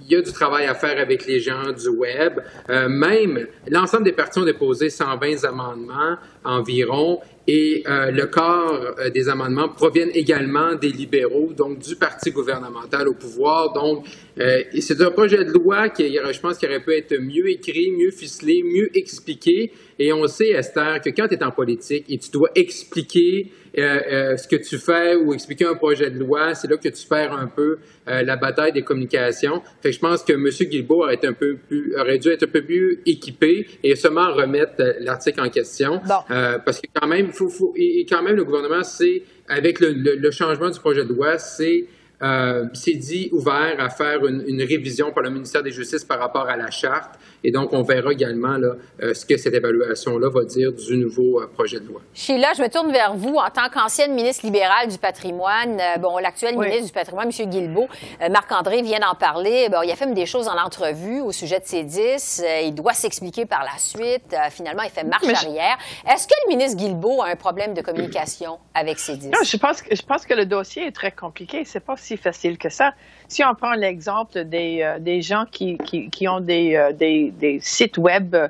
y 0.08 0.16
a 0.16 0.22
du 0.22 0.32
travail 0.32 0.66
à 0.66 0.74
faire 0.74 0.98
avec 0.98 1.26
les 1.26 1.40
gens 1.40 1.72
du 1.72 1.88
web. 1.88 2.40
Euh, 2.70 2.88
même 2.88 3.46
l'ensemble 3.68 4.04
des 4.04 4.12
partis 4.12 4.38
ont 4.38 4.44
déposé 4.44 4.90
120 4.90 5.44
amendements 5.44 6.16
environ 6.44 7.20
et 7.50 7.82
euh, 7.88 8.10
le 8.10 8.26
corps 8.26 8.94
euh, 8.98 9.08
des 9.08 9.30
amendements 9.30 9.70
proviennent 9.70 10.10
également 10.12 10.74
des 10.74 10.90
libéraux, 10.90 11.54
donc 11.56 11.78
du 11.78 11.96
parti 11.96 12.30
gouvernemental 12.30 13.08
au 13.08 13.14
pouvoir. 13.14 13.72
Donc, 13.72 14.04
euh, 14.38 14.62
c'est 14.78 15.00
un 15.00 15.10
projet 15.10 15.42
de 15.46 15.52
loi 15.52 15.88
qui, 15.88 16.14
je 16.14 16.40
pense, 16.40 16.58
qui 16.58 16.66
aurait 16.66 16.84
pu 16.84 16.92
être 16.92 17.16
mieux 17.18 17.48
écrit, 17.48 17.90
mieux 17.90 18.10
ficelé, 18.10 18.62
mieux 18.62 18.90
expliqué. 18.94 19.72
Et 19.98 20.12
on 20.12 20.26
sait, 20.26 20.50
Esther, 20.50 21.00
que 21.00 21.08
quand 21.08 21.26
tu 21.26 21.34
es 21.34 21.42
en 21.42 21.50
politique 21.50 22.04
et 22.10 22.18
tu 22.18 22.30
dois 22.30 22.50
expliquer 22.54 23.50
euh, 23.76 24.00
euh, 24.10 24.36
ce 24.36 24.48
que 24.48 24.56
tu 24.56 24.78
fais 24.78 25.14
ou 25.14 25.34
expliquer 25.34 25.66
un 25.66 25.74
projet 25.74 26.10
de 26.10 26.18
loi, 26.18 26.54
c'est 26.54 26.68
là 26.68 26.76
que 26.76 26.88
tu 26.88 27.06
perds 27.06 27.32
un 27.32 27.46
peu 27.46 27.78
euh, 28.08 28.22
la 28.22 28.36
bataille 28.36 28.72
des 28.72 28.82
communications. 28.82 29.62
Fait 29.82 29.90
que 29.90 29.94
je 29.94 30.00
pense 30.00 30.22
que 30.22 30.32
M. 30.32 30.48
Guilbeault 30.68 31.04
aurait, 31.04 31.24
un 31.24 31.32
peu 31.32 31.56
plus, 31.56 31.94
aurait 31.96 32.18
dû 32.18 32.30
être 32.30 32.44
un 32.44 32.50
peu 32.50 32.62
plus 32.62 33.02
équipé 33.06 33.66
et 33.82 33.94
seulement 33.94 34.32
remettre 34.32 34.82
l'article 35.00 35.40
en 35.40 35.50
question. 35.50 36.00
parce 36.28 36.80
que 36.80 36.86
quand 36.94 37.06
même, 37.06 37.30
faut, 37.46 37.72
et, 37.76 38.04
quand 38.08 38.22
même, 38.22 38.34
le 38.34 38.44
gouvernement, 38.44 38.82
c'est, 38.82 39.22
avec 39.46 39.78
le, 39.78 39.92
le 39.92 40.30
changement 40.32 40.70
du 40.70 40.80
projet 40.80 41.04
de 41.04 41.12
loi, 41.12 41.38
c'est 41.38 41.86
euh, 42.22 42.64
c'est 42.74 42.94
dit 42.94 43.28
ouvert 43.32 43.76
à 43.78 43.90
faire 43.90 44.26
une, 44.26 44.42
une, 44.46 44.62
révision 44.62 45.12
par 45.12 45.22
le 45.22 45.30
ministère 45.30 45.62
des 45.62 45.70
Justices 45.70 46.04
par 46.04 46.18
rapport 46.18 46.48
à 46.48 46.56
la 46.56 46.70
charte. 46.70 47.18
Et 47.44 47.52
donc, 47.52 47.72
on 47.72 47.82
verra 47.82 48.12
également 48.12 48.56
là, 48.56 48.74
euh, 49.02 49.14
ce 49.14 49.24
que 49.24 49.36
cette 49.36 49.54
évaluation-là 49.54 50.28
va 50.28 50.44
dire 50.44 50.72
du 50.72 50.96
nouveau 50.96 51.40
euh, 51.40 51.46
projet 51.46 51.78
de 51.78 51.86
loi. 51.86 52.00
Sheila, 52.12 52.48
je 52.56 52.62
me 52.62 52.68
tourne 52.68 52.90
vers 52.90 53.14
vous 53.14 53.36
en 53.36 53.48
tant 53.50 53.68
qu'ancienne 53.72 54.14
ministre 54.14 54.44
libérale 54.44 54.88
du 54.88 54.98
patrimoine. 54.98 55.78
Euh, 55.80 55.98
bon, 55.98 56.18
l'actuel 56.18 56.58
ministre 56.58 56.86
du 56.86 56.92
patrimoine, 56.92 57.28
M. 57.28 57.48
Guilbeault, 57.48 57.88
Marc-André 58.30 58.82
vient 58.82 58.98
d'en 58.98 59.14
parler. 59.14 59.68
Bon, 59.70 59.82
il 59.82 59.90
a 59.90 59.96
fait 59.96 60.12
des 60.12 60.26
choses 60.26 60.48
en 60.48 60.56
entrevue 60.56 61.20
au 61.20 61.32
sujet 61.32 61.60
de 61.60 61.66
ces 61.66 61.82
10. 61.82 62.42
il 62.64 62.74
doit 62.74 62.94
s'expliquer 62.94 63.46
par 63.46 63.62
la 63.62 63.78
suite. 63.78 64.34
finalement, 64.50 64.82
il 64.82 64.90
fait 64.90 65.04
marche 65.04 65.26
arrière. 65.26 65.76
Est-ce 66.10 66.26
que 66.26 66.34
le 66.46 66.56
ministre 66.56 66.78
Guilbeault 66.78 67.22
a 67.22 67.28
un 67.28 67.36
problème 67.36 67.74
de 67.74 67.82
communication 67.82 68.58
avec 68.74 68.98
ces 68.98 69.16
10? 69.16 69.28
Non, 69.28 69.38
je 69.44 69.56
pense, 69.56 69.82
que, 69.82 69.94
je 69.94 70.02
pense 70.02 70.24
que 70.24 70.34
le 70.34 70.46
dossier 70.46 70.86
est 70.86 70.92
très 70.92 71.12
compliqué. 71.12 71.64
C'est 71.64 71.84
pas 71.84 71.96
si 71.96 72.07
facile 72.16 72.58
que 72.58 72.68
ça. 72.68 72.94
Si 73.28 73.44
on 73.44 73.54
prend 73.54 73.74
l'exemple 73.74 74.44
des, 74.44 74.82
euh, 74.82 74.98
des 74.98 75.22
gens 75.22 75.44
qui, 75.50 75.78
qui, 75.78 76.10
qui 76.10 76.28
ont 76.28 76.40
des, 76.40 76.76
euh, 76.76 76.92
des, 76.92 77.58
sites 77.60 77.98
web 77.98 78.34
euh, 78.34 78.48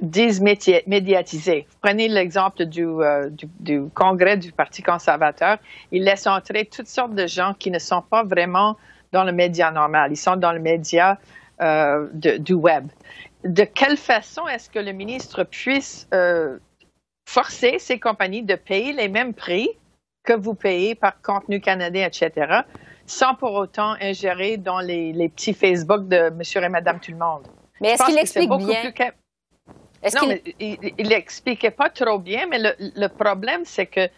désmédiatisés, 0.00 1.66
prenez 1.80 2.08
l'exemple 2.08 2.66
du, 2.66 2.86
du, 3.60 3.82
Congrès 3.94 4.36
du 4.36 4.52
Parti 4.52 4.82
conservateur, 4.82 5.58
ils 5.90 6.04
laissent 6.04 6.26
entrer 6.26 6.66
toutes 6.66 6.88
sortes 6.88 7.14
de 7.14 7.26
gens 7.26 7.54
qui 7.58 7.70
ne 7.70 7.78
sont 7.78 8.02
pas 8.02 8.22
vraiment 8.22 8.76
dans 9.12 9.24
le 9.24 9.32
média 9.32 9.70
normal, 9.70 10.12
ils 10.12 10.16
sont 10.16 10.36
dans 10.36 10.52
le 10.52 10.60
média 10.60 11.18
du 12.12 12.52
web. 12.52 12.88
De 13.44 13.64
quelle 13.64 13.96
façon 13.96 14.46
est-ce 14.46 14.68
que 14.68 14.78
le 14.78 14.92
ministre 14.92 15.44
puisse 15.44 16.06
forcer 17.26 17.78
ces 17.78 17.98
compagnies 17.98 18.42
de 18.42 18.54
payer 18.54 18.92
les 18.92 19.08
mêmes 19.08 19.32
prix 19.32 19.70
que 20.26 20.34
vous 20.34 20.54
payez 20.54 20.94
par 20.94 21.22
contenu 21.22 21.60
canadien, 21.60 22.06
etc., 22.06 22.60
sans 23.06 23.34
pour 23.34 23.52
autant 23.52 23.94
ingérer 24.00 24.56
dans 24.56 24.80
les, 24.80 25.12
les 25.12 25.28
petits 25.28 25.54
Facebook 25.54 26.08
de 26.08 26.30
monsieur 26.30 26.62
et 26.62 26.68
madame 26.68 27.00
tout 27.00 27.12
le 27.12 27.18
monde. 27.18 27.46
Mais 27.80 27.90
est-ce 27.90 28.04
qu'il 28.04 28.18
explique 28.18 28.50
bien? 28.50 28.92
non, 30.14 30.28
mais 30.28 30.42
il 30.60 31.08
n'expliquait 31.08 31.70
pas 31.70 31.90
trop 31.90 32.18
bien, 32.18 32.46
mais 32.48 32.58
le, 32.58 32.74
le 32.78 33.08
problème, 33.08 33.62
c'est 33.64 33.86
que 33.86 34.08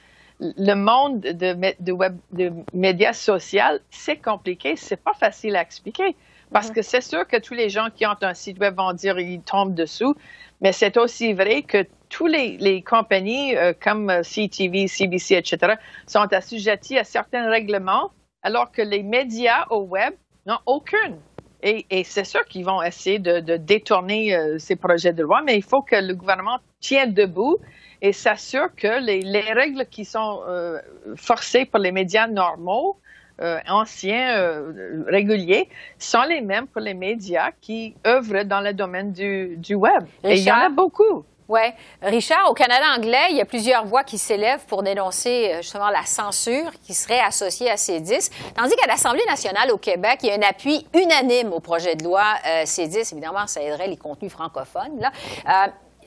le 0.40 0.74
monde 0.74 1.20
de, 1.20 1.74
de, 1.80 1.92
web, 1.92 2.16
de 2.32 2.52
médias 2.72 3.12
sociaux, 3.12 3.78
c'est 3.90 4.16
compliqué, 4.16 4.76
c'est 4.76 5.02
pas 5.02 5.14
facile 5.14 5.56
à 5.56 5.62
expliquer. 5.62 6.16
Parce 6.52 6.70
mm-hmm. 6.70 6.74
que 6.74 6.82
c'est 6.82 7.00
sûr 7.00 7.26
que 7.26 7.36
tous 7.36 7.54
les 7.54 7.68
gens 7.68 7.88
qui 7.94 8.06
ont 8.06 8.16
un 8.22 8.34
site 8.34 8.58
web 8.58 8.76
vont 8.76 8.92
dire 8.92 9.16
qu'ils 9.16 9.42
tombent 9.42 9.74
dessous, 9.74 10.14
mais 10.60 10.72
c'est 10.72 10.96
aussi 10.96 11.32
vrai 11.32 11.62
que 11.62 11.86
toutes 12.08 12.30
les, 12.30 12.56
les 12.58 12.82
compagnies 12.82 13.54
euh, 13.56 13.72
comme 13.78 14.08
euh, 14.08 14.22
CTV, 14.22 14.88
CBC, 14.88 15.34
etc., 15.34 15.74
sont 16.06 16.32
assujetties 16.32 16.98
à 16.98 17.04
certains 17.04 17.50
règlements 17.50 18.10
alors 18.42 18.70
que 18.70 18.82
les 18.82 19.02
médias 19.02 19.66
au 19.70 19.82
web 19.82 20.14
n'ont 20.46 20.58
aucune. 20.66 21.18
Et, 21.62 21.86
et 21.90 22.04
c'est 22.04 22.24
sûr 22.24 22.44
qu'ils 22.44 22.64
vont 22.64 22.82
essayer 22.82 23.18
de, 23.18 23.40
de 23.40 23.56
détourner 23.56 24.34
euh, 24.34 24.58
ces 24.58 24.76
projets 24.76 25.12
de 25.12 25.22
loi, 25.22 25.42
mais 25.44 25.56
il 25.56 25.64
faut 25.64 25.82
que 25.82 25.96
le 25.96 26.14
gouvernement 26.14 26.58
tienne 26.80 27.12
debout 27.12 27.58
et 28.00 28.12
s'assure 28.12 28.68
que 28.76 29.04
les, 29.04 29.22
les, 29.22 29.52
règles 29.52 29.84
qui 29.86 30.04
sont 30.04 30.40
euh, 30.46 30.78
forcées 31.16 31.64
pour 31.64 31.80
les 31.80 31.90
médias 31.90 32.28
normaux, 32.28 32.96
euh, 33.40 33.58
anciens, 33.68 34.62
réguliers, 35.06 35.68
sont 35.98 36.22
les 36.22 36.40
mêmes 36.40 36.68
pour 36.68 36.80
les 36.80 36.94
médias 36.94 37.50
qui 37.60 37.96
œuvrent 38.06 38.44
dans 38.44 38.60
le 38.60 38.72
domaine 38.72 39.12
du, 39.12 39.56
du 39.56 39.74
web. 39.74 40.04
et 40.22 40.34
il 40.34 40.44
y 40.44 40.52
en 40.52 40.56
a 40.56 40.68
beaucoup. 40.68 41.24
Oui. 41.48 41.60
Richard, 42.02 42.50
au 42.50 42.52
Canada 42.52 42.84
anglais, 42.94 43.28
il 43.30 43.36
y 43.38 43.40
a 43.40 43.46
plusieurs 43.46 43.86
voix 43.86 44.04
qui 44.04 44.18
s'élèvent 44.18 44.66
pour 44.66 44.82
dénoncer 44.82 45.50
euh, 45.50 45.56
justement 45.62 45.88
la 45.88 46.04
censure 46.04 46.70
qui 46.82 46.92
serait 46.92 47.20
associée 47.20 47.70
à 47.70 47.78
ces 47.78 48.00
10, 48.00 48.30
tandis 48.54 48.76
qu'à 48.76 48.86
l'Assemblée 48.86 49.24
nationale 49.26 49.70
au 49.72 49.78
Québec, 49.78 50.18
il 50.22 50.28
y 50.28 50.30
a 50.30 50.34
un 50.34 50.42
appui 50.42 50.86
unanime 50.94 51.54
au 51.54 51.60
projet 51.60 51.96
de 51.96 52.04
loi 52.04 52.22
euh, 52.46 52.64
C10. 52.64 53.14
Évidemment, 53.14 53.46
ça 53.46 53.62
aiderait 53.62 53.88
les 53.88 53.96
contenus 53.96 54.30
francophones. 54.30 55.00
Euh, 55.48 55.50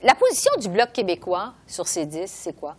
la 0.04 0.14
position 0.14 0.52
du 0.60 0.70
Bloc 0.70 0.94
québécois 0.94 1.54
sur 1.66 1.88
ces 1.88 2.06
10, 2.06 2.28
c'est 2.28 2.56
quoi? 2.56 2.76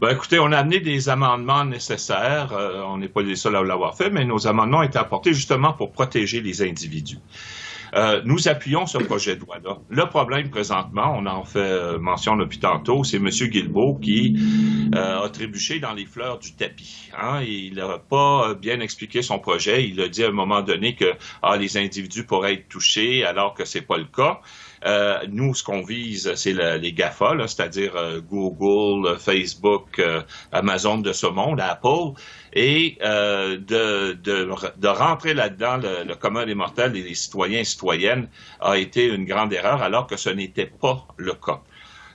Ben, 0.00 0.08
écoutez, 0.08 0.38
on 0.38 0.52
a 0.52 0.58
amené 0.58 0.80
des 0.80 1.10
amendements 1.10 1.66
nécessaires. 1.66 2.52
On 2.86 2.96
n'est 2.96 3.08
pas 3.08 3.20
les 3.20 3.36
seuls 3.36 3.54
à 3.54 3.62
l'avoir 3.62 3.94
fait, 3.94 4.08
mais 4.08 4.24
nos 4.24 4.46
amendements 4.46 4.78
ont 4.78 4.82
été 4.82 4.98
apportés 4.98 5.34
justement 5.34 5.74
pour 5.74 5.92
protéger 5.92 6.40
les 6.40 6.62
individus. 6.62 7.18
Euh, 7.94 8.22
nous 8.24 8.48
appuyons 8.48 8.86
ce 8.86 8.98
projet 8.98 9.36
de 9.36 9.40
loi-là. 9.40 9.78
Le 9.88 10.06
problème 10.06 10.50
présentement, 10.50 11.14
on 11.16 11.26
en 11.26 11.44
fait 11.44 11.58
euh, 11.58 11.98
mention 11.98 12.36
depuis 12.36 12.58
tantôt, 12.58 13.04
c'est 13.04 13.16
M. 13.16 13.28
Guilbeault 13.28 13.98
qui 14.00 14.36
euh, 14.94 15.24
a 15.24 15.28
trébuché 15.28 15.80
dans 15.80 15.92
les 15.92 16.06
fleurs 16.06 16.38
du 16.38 16.54
tapis. 16.54 17.10
Hein. 17.18 17.42
Il 17.42 17.74
n'a 17.74 17.98
pas 17.98 18.54
bien 18.54 18.80
expliqué 18.80 19.22
son 19.22 19.38
projet. 19.38 19.88
Il 19.88 20.00
a 20.00 20.08
dit 20.08 20.24
à 20.24 20.28
un 20.28 20.32
moment 20.32 20.62
donné 20.62 20.94
que 20.94 21.12
ah, 21.42 21.56
les 21.56 21.76
individus 21.76 22.24
pourraient 22.24 22.54
être 22.54 22.68
touchés 22.68 23.24
alors 23.24 23.54
que 23.54 23.64
c'est 23.64 23.82
pas 23.82 23.98
le 23.98 24.04
cas. 24.04 24.40
Euh, 24.86 25.18
nous, 25.28 25.54
ce 25.54 25.62
qu'on 25.62 25.82
vise, 25.82 26.34
c'est 26.36 26.52
les 26.52 26.92
GAFA, 26.92 27.34
c'est-à-dire 27.46 27.94
euh, 27.96 28.20
Google, 28.20 29.18
Facebook, 29.18 29.98
euh, 29.98 30.22
Amazon 30.52 30.98
de 30.98 31.12
ce 31.12 31.26
monde, 31.26 31.60
Apple, 31.60 32.18
et 32.52 32.98
de, 33.00 34.12
de, 34.14 34.48
de, 34.76 34.88
rentrer 34.88 35.34
là-dedans, 35.34 35.76
le, 35.76 36.04
le, 36.04 36.14
commun 36.16 36.46
des 36.46 36.54
mortels 36.54 36.96
et 36.96 37.02
les 37.02 37.14
citoyens 37.14 37.60
et 37.60 37.64
citoyennes 37.64 38.28
a 38.60 38.76
été 38.76 39.06
une 39.06 39.24
grande 39.24 39.52
erreur, 39.52 39.82
alors 39.82 40.06
que 40.06 40.16
ce 40.16 40.30
n'était 40.30 40.66
pas 40.66 41.06
le 41.16 41.34
cas. 41.34 41.60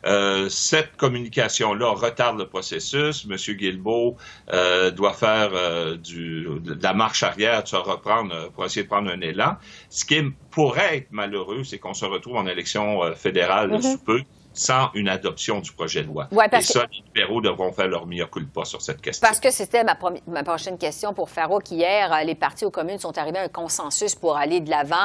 Euh, 0.06 0.50
cette 0.50 0.98
communication-là 0.98 1.89
retarde 1.91 2.38
le 2.38 2.48
processus. 2.48 3.26
M. 3.30 3.36
Guilbeault 3.56 4.18
euh, 4.54 4.91
doit 4.91 5.13
faire 5.13 5.52
euh, 5.54 5.98
du, 5.98 6.48
de 6.63 6.78
la 6.82 6.94
marche 6.94 7.24
arrière, 7.24 7.68
se 7.68 7.76
reprendre 7.76 8.52
pour 8.52 8.65
essayer 8.65 8.84
de 8.84 8.88
prendre 8.88 9.10
un 9.10 9.22
élan. 9.22 9.58
Ce 9.89 10.06
qui 10.06 10.22
pourrait 10.52 10.98
être 10.98 11.12
malheureux, 11.12 11.63
c'est 11.63 11.80
qu'on 11.80 11.94
se 11.94 12.06
retrouve 12.06 12.36
en 12.36 12.48
élection 12.48 13.02
fédérale 13.15 13.72
mm-hmm. 13.72 13.91
sous 13.91 13.98
peu 13.98 14.22
sans 14.56 14.89
une 14.94 15.10
adoption 15.10 15.60
du 15.60 15.72
projet 15.72 16.02
de 16.02 16.08
loi. 16.08 16.28
Et 16.52 16.62
ça, 16.62 16.86
les 16.91 17.04
libéraux 17.06 17.41
devront 17.41 17.72
faire 17.72 17.88
leur 17.88 18.08
mea 18.08 18.26
culpa 18.26 18.65
sur 18.65 18.82
cette 18.82 19.02
question. 19.02 19.26
Parce 19.26 19.39
que 19.39 19.52
c'était 19.52 19.84
ma, 19.84 19.98
ma, 20.28 20.44
prochaine 20.44 20.78
question 20.78 21.13
pour 21.13 21.30
Farouk. 21.30 21.70
Hier, 21.72 22.12
euh, 22.12 22.24
les 22.24 22.36
partis 22.36 22.65
aux 22.65 22.72
communes 22.72 23.00
sont 23.00 23.18
arrivés 23.18 23.39
à 23.39 23.44
un 23.44 23.50
consensus 23.50 24.15
pour 24.15 24.38
aller 24.38 24.60
de 24.60 24.70
l'avant 24.70 24.96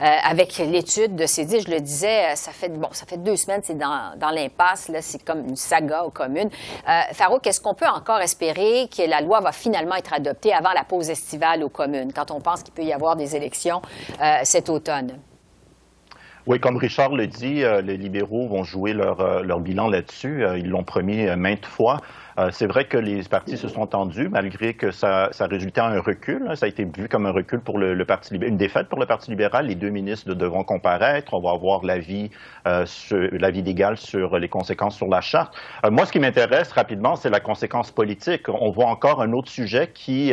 euh, 0.00 0.04
avec 0.24 0.56
l'étude 0.58 1.16
de 1.16 1.26
ces 1.26 1.44
dix. 1.44 1.60
Je 1.66 1.70
le 1.70 1.80
disais, 1.80 2.32
euh, 2.32 2.34
ça 2.36 2.52
fait, 2.52 2.68
bon, 2.68 2.88
ça 2.92 3.06
fait 3.06 3.18
deux 3.18 3.36
semaines, 3.36 3.60
c'est 3.62 3.76
dans, 3.76 4.16
dans 4.16 4.30
l'impasse. 4.30 4.88
Là, 4.88 5.02
c'est 5.02 5.22
comme 5.24 5.48
une 5.48 5.56
saga 5.56 6.04
aux 6.04 6.10
communes. 6.10 6.50
Euh, 6.88 7.00
Farouk, 7.12 7.46
est-ce 7.46 7.60
qu'on 7.60 7.74
peut 7.74 7.86
encore 7.86 8.20
espérer 8.20 8.88
que 8.88 9.02
la 9.02 9.20
loi 9.20 9.40
va 9.40 9.52
finalement 9.52 9.96
être 9.96 10.12
adoptée 10.12 10.52
avant 10.52 10.72
la 10.72 10.84
pause 10.84 11.10
estivale 11.10 11.62
aux 11.62 11.68
communes, 11.68 12.12
quand 12.12 12.30
on 12.30 12.40
pense 12.40 12.62
qu'il 12.62 12.74
peut 12.74 12.82
y 12.82 12.92
avoir 12.92 13.16
des 13.16 13.36
élections 13.36 13.82
euh, 14.20 14.40
cet 14.44 14.68
automne? 14.68 15.18
Oui, 16.46 16.58
comme 16.58 16.78
Richard 16.78 17.14
le 17.14 17.26
dit, 17.26 17.62
euh, 17.64 17.82
les 17.82 17.98
libéraux 17.98 18.48
vont 18.48 18.64
jouer 18.64 18.94
leur, 18.94 19.20
euh, 19.20 19.42
leur 19.42 19.60
bilan 19.60 19.88
là-dessus. 19.88 20.42
Euh, 20.42 20.56
ils 20.58 20.68
l'ont 20.68 20.84
promis 20.84 21.26
maintes 21.36 21.66
fois. 21.66 22.00
c'est 22.52 22.66
vrai 22.66 22.86
que 22.86 22.96
les 22.96 23.22
partis 23.24 23.58
se 23.58 23.68
sont 23.68 23.86
tendus, 23.86 24.30
malgré 24.30 24.72
que 24.72 24.90
ça, 24.90 25.28
ça 25.32 25.46
résultait 25.46 25.82
en 25.82 25.88
un 25.88 26.00
recul. 26.00 26.50
Ça 26.56 26.64
a 26.64 26.68
été 26.70 26.86
vu 26.86 27.06
comme 27.06 27.26
un 27.26 27.32
recul 27.32 27.60
pour 27.60 27.76
le, 27.76 28.02
Parti 28.06 28.32
libéral, 28.32 28.52
une 28.52 28.56
défaite 28.56 28.88
pour 28.88 28.98
le 28.98 29.04
Parti 29.04 29.30
libéral. 29.30 29.66
Les 29.66 29.74
deux 29.74 29.90
ministres 29.90 30.32
devront 30.32 30.64
comparaître. 30.64 31.34
On 31.34 31.40
va 31.42 31.50
avoir 31.50 31.84
l'avis 31.84 32.30
l'avis 32.64 33.62
d'égal 33.62 33.98
sur 33.98 34.38
les 34.38 34.48
conséquences 34.48 34.96
sur 34.96 35.08
la 35.08 35.20
charte. 35.20 35.54
moi, 35.90 36.06
ce 36.06 36.12
qui 36.12 36.18
m'intéresse 36.18 36.72
rapidement, 36.72 37.14
c'est 37.14 37.28
la 37.28 37.40
conséquence 37.40 37.90
politique. 37.90 38.48
On 38.48 38.70
voit 38.70 38.86
encore 38.86 39.20
un 39.20 39.32
autre 39.34 39.50
sujet 39.50 39.90
qui, 39.92 40.32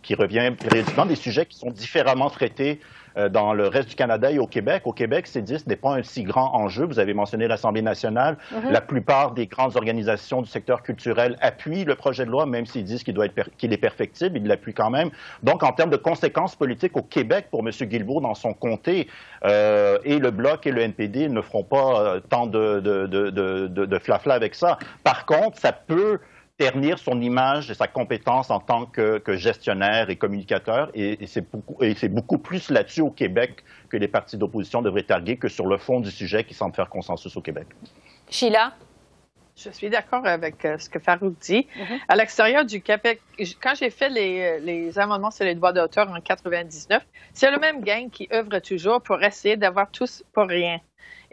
qui 0.00 0.14
revient, 0.14 0.52
dans 0.96 1.06
des 1.06 1.16
sujets 1.16 1.44
qui 1.44 1.58
sont 1.58 1.70
différemment 1.70 2.30
traités 2.30 2.80
euh, 2.80 3.01
dans 3.30 3.52
le 3.52 3.68
reste 3.68 3.90
du 3.90 3.94
Canada 3.94 4.30
et 4.30 4.38
au 4.38 4.46
Québec. 4.46 4.82
Au 4.86 4.92
Québec, 4.92 5.26
C10 5.26 5.68
n'est 5.68 5.76
pas 5.76 5.94
un 5.94 6.02
si 6.02 6.22
grand 6.22 6.54
enjeu. 6.54 6.84
Vous 6.84 6.98
avez 6.98 7.14
mentionné 7.14 7.48
l'Assemblée 7.48 7.82
nationale. 7.82 8.36
Mhm. 8.50 8.70
La 8.70 8.80
plupart 8.80 9.32
des 9.32 9.46
grandes 9.46 9.76
organisations 9.76 10.42
du 10.42 10.48
secteur 10.48 10.82
culturel 10.82 11.36
appuient 11.40 11.84
le 11.84 11.94
projet 11.94 12.24
de 12.24 12.30
loi, 12.30 12.46
même 12.46 12.66
s'ils 12.66 12.84
disent 12.84 13.02
qu'il, 13.02 13.18
qu'il 13.58 13.72
est 13.72 13.78
perfectible, 13.78 14.38
ils 14.38 14.46
l'appuient 14.46 14.74
quand 14.74 14.90
même. 14.90 15.10
Donc, 15.42 15.62
en 15.62 15.72
termes 15.72 15.90
de 15.90 15.96
conséquences 15.96 16.56
politiques 16.56 16.96
au 16.96 17.02
Québec 17.02 17.46
pour 17.50 17.60
M. 17.60 17.70
Guilbeault 17.70 18.20
dans 18.20 18.34
son 18.34 18.54
comté, 18.54 19.08
euh, 19.44 19.98
et 20.04 20.18
le 20.18 20.30
Bloc 20.30 20.66
et 20.66 20.72
le 20.72 20.82
NPD 20.82 21.28
ne 21.28 21.40
feront 21.40 21.64
pas 21.64 22.00
euh, 22.00 22.20
tant 22.20 22.46
de, 22.46 22.80
de, 22.80 23.06
de, 23.06 23.30
de, 23.30 23.66
de 23.66 23.98
flafla 23.98 24.34
avec 24.34 24.54
ça. 24.54 24.78
Par 25.04 25.26
contre, 25.26 25.58
ça 25.58 25.72
peut 25.72 26.18
ternir 26.62 26.98
son 26.98 27.20
image 27.20 27.70
et 27.70 27.74
sa 27.74 27.88
compétence 27.88 28.50
en 28.50 28.60
tant 28.60 28.86
que, 28.86 29.20
gestionnaire 29.36 30.10
et 30.10 30.16
communicateur. 30.16 30.90
Et, 30.94 31.26
c'est 31.26 31.50
beaucoup, 31.50 31.76
beaucoup, 32.10 32.38
plus 32.38 32.70
là-dessus 32.70 33.00
au 33.00 33.10
Québec 33.10 33.64
que 33.88 33.96
les 33.96 34.08
partis 34.08 34.36
d'opposition 34.36 34.80
devraient 34.80 35.02
targuer 35.02 35.36
que 35.36 35.48
sur 35.48 35.66
le 35.66 35.76
fond 35.76 36.00
du 36.00 36.10
sujet 36.10 36.44
qui 36.44 36.54
semble 36.54 36.74
faire 36.74 36.88
consensus 36.88 37.36
au 37.36 37.40
Québec. 37.40 37.66
Sheila? 38.30 38.74
Je 39.54 39.68
suis 39.68 39.90
d'accord 39.90 40.26
avec 40.26 40.64
euh, 40.64 40.78
ce 40.78 40.88
que 40.88 40.98
Farouk 40.98 41.38
dit. 41.40 41.66
Mm-hmm. 41.76 41.98
À 42.08 42.16
l'extérieur 42.16 42.64
du 42.64 42.80
Québec, 42.80 43.20
quand 43.60 43.74
j'ai 43.74 43.90
fait 43.90 44.08
les, 44.08 44.60
les, 44.60 44.98
amendements 44.98 45.30
sur 45.30 45.44
les 45.44 45.54
droits 45.54 45.74
d'auteur 45.74 46.10
en 46.10 46.20
99, 46.20 47.02
c'est 47.34 47.50
le 47.50 47.58
même 47.58 47.82
gang 47.82 48.08
qui 48.08 48.28
œuvre 48.32 48.60
toujours 48.60 49.02
pour 49.02 49.22
essayer 49.22 49.58
d'avoir 49.58 49.90
tous 49.90 50.24
pour 50.32 50.46
rien. 50.46 50.78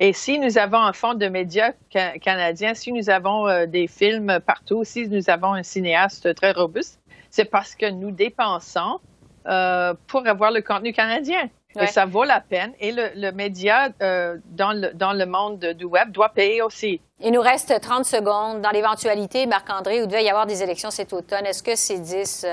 Et 0.01 0.13
si 0.13 0.39
nous 0.39 0.57
avons 0.57 0.77
un 0.77 0.93
fonds 0.93 1.13
de 1.13 1.27
médias 1.27 1.73
canadien, 2.21 2.73
si 2.73 2.93
nous 2.93 3.09
avons 3.09 3.47
euh, 3.47 3.65
des 3.65 3.87
films 3.87 4.39
partout, 4.45 4.85
si 4.85 5.09
nous 5.09 5.29
avons 5.29 5.53
un 5.53 5.63
cinéaste 5.63 6.33
très 6.35 6.53
robuste, 6.53 7.01
c'est 7.29 7.45
parce 7.45 7.75
que 7.75 7.89
nous 7.89 8.11
dépensons 8.11 9.01
euh, 9.47 9.93
pour 10.07 10.25
avoir 10.25 10.51
le 10.51 10.61
contenu 10.61 10.93
canadien. 10.93 11.49
Et 11.79 11.85
ça 11.85 12.05
vaut 12.05 12.23
la 12.23 12.41
peine. 12.41 12.73
Et 12.79 12.91
le, 12.91 13.31
média 13.31 13.89
euh, 14.01 14.37
dans, 14.45 14.71
le, 14.71 14.91
dans 14.93 15.13
le 15.13 15.25
monde 15.27 15.59
du 15.77 15.85
web 15.85 16.11
doit 16.11 16.29
payer 16.29 16.63
aussi. 16.63 16.99
Il 17.19 17.31
nous 17.31 17.41
reste 17.41 17.79
30 17.79 18.05
secondes. 18.05 18.61
Dans 18.61 18.71
l'éventualité, 18.71 19.45
Marc-André, 19.45 19.99
où 19.99 20.05
il 20.05 20.07
devait 20.07 20.23
y 20.23 20.29
avoir 20.29 20.47
des 20.47 20.63
élections 20.63 20.89
cet 20.89 21.13
automne, 21.13 21.45
est-ce 21.45 21.61
que 21.61 21.71
C10 21.71 22.47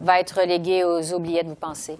va 0.00 0.20
être 0.20 0.40
relégué 0.40 0.84
aux 0.84 1.12
oubliettes, 1.12 1.48
vous 1.48 1.54
pensez? 1.54 1.98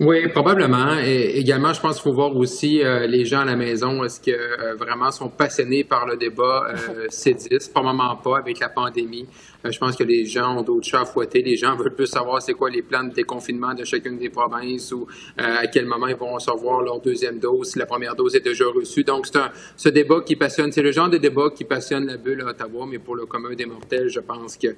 Oui, 0.00 0.28
probablement. 0.28 0.96
Et 1.04 1.40
également, 1.40 1.72
je 1.72 1.80
pense 1.80 1.96
qu'il 1.96 2.04
faut 2.04 2.14
voir 2.14 2.36
aussi 2.36 2.84
euh, 2.84 3.08
les 3.08 3.24
gens 3.24 3.40
à 3.40 3.44
la 3.44 3.56
maison. 3.56 4.04
Est-ce 4.04 4.20
que 4.20 4.30
euh, 4.30 4.76
vraiment 4.76 5.10
sont 5.10 5.28
passionnés 5.28 5.82
par 5.82 6.06
le 6.06 6.16
débat 6.16 6.68
euh, 6.68 7.06
C10? 7.10 7.72
Probablement 7.72 8.14
pas 8.14 8.38
avec 8.38 8.60
la 8.60 8.68
pandémie. 8.68 9.26
Euh, 9.64 9.72
je 9.72 9.78
pense 9.80 9.96
que 9.96 10.04
les 10.04 10.24
gens 10.24 10.56
ont 10.56 10.62
d'autres 10.62 10.86
chats 10.86 11.00
à 11.00 11.04
fouetter. 11.04 11.42
Les 11.42 11.56
gens 11.56 11.74
veulent 11.74 11.96
plus 11.96 12.06
savoir 12.06 12.40
c'est 12.40 12.52
quoi 12.52 12.70
les 12.70 12.82
plans 12.82 13.02
de 13.02 13.12
déconfinement 13.12 13.74
de 13.74 13.82
chacune 13.82 14.18
des 14.18 14.28
provinces 14.28 14.92
ou 14.92 15.04
à 15.36 15.66
quel 15.66 15.86
moment 15.86 16.06
ils 16.06 16.16
vont 16.16 16.32
recevoir 16.32 16.80
leur 16.82 17.00
deuxième 17.00 17.40
dose 17.40 17.70
si 17.72 17.78
la 17.80 17.86
première 17.86 18.14
dose 18.14 18.36
est 18.36 18.44
déjà 18.44 18.66
reçue. 18.66 19.02
Donc, 19.02 19.26
c'est 19.26 19.38
un 19.38 19.50
ce 19.76 19.88
débat 19.88 20.20
qui 20.24 20.36
passionne. 20.36 20.70
C'est 20.70 20.82
le 20.82 20.92
genre 20.92 21.10
de 21.10 21.18
débat 21.18 21.50
qui 21.52 21.64
passionne 21.64 22.06
la 22.06 22.18
bulle 22.18 22.42
à 22.42 22.50
Ottawa, 22.50 22.86
mais 22.88 23.00
pour 23.00 23.16
le 23.16 23.26
commun 23.26 23.54
des 23.56 23.66
mortels, 23.66 24.08
je 24.08 24.20
pense 24.20 24.56
que 24.56 24.68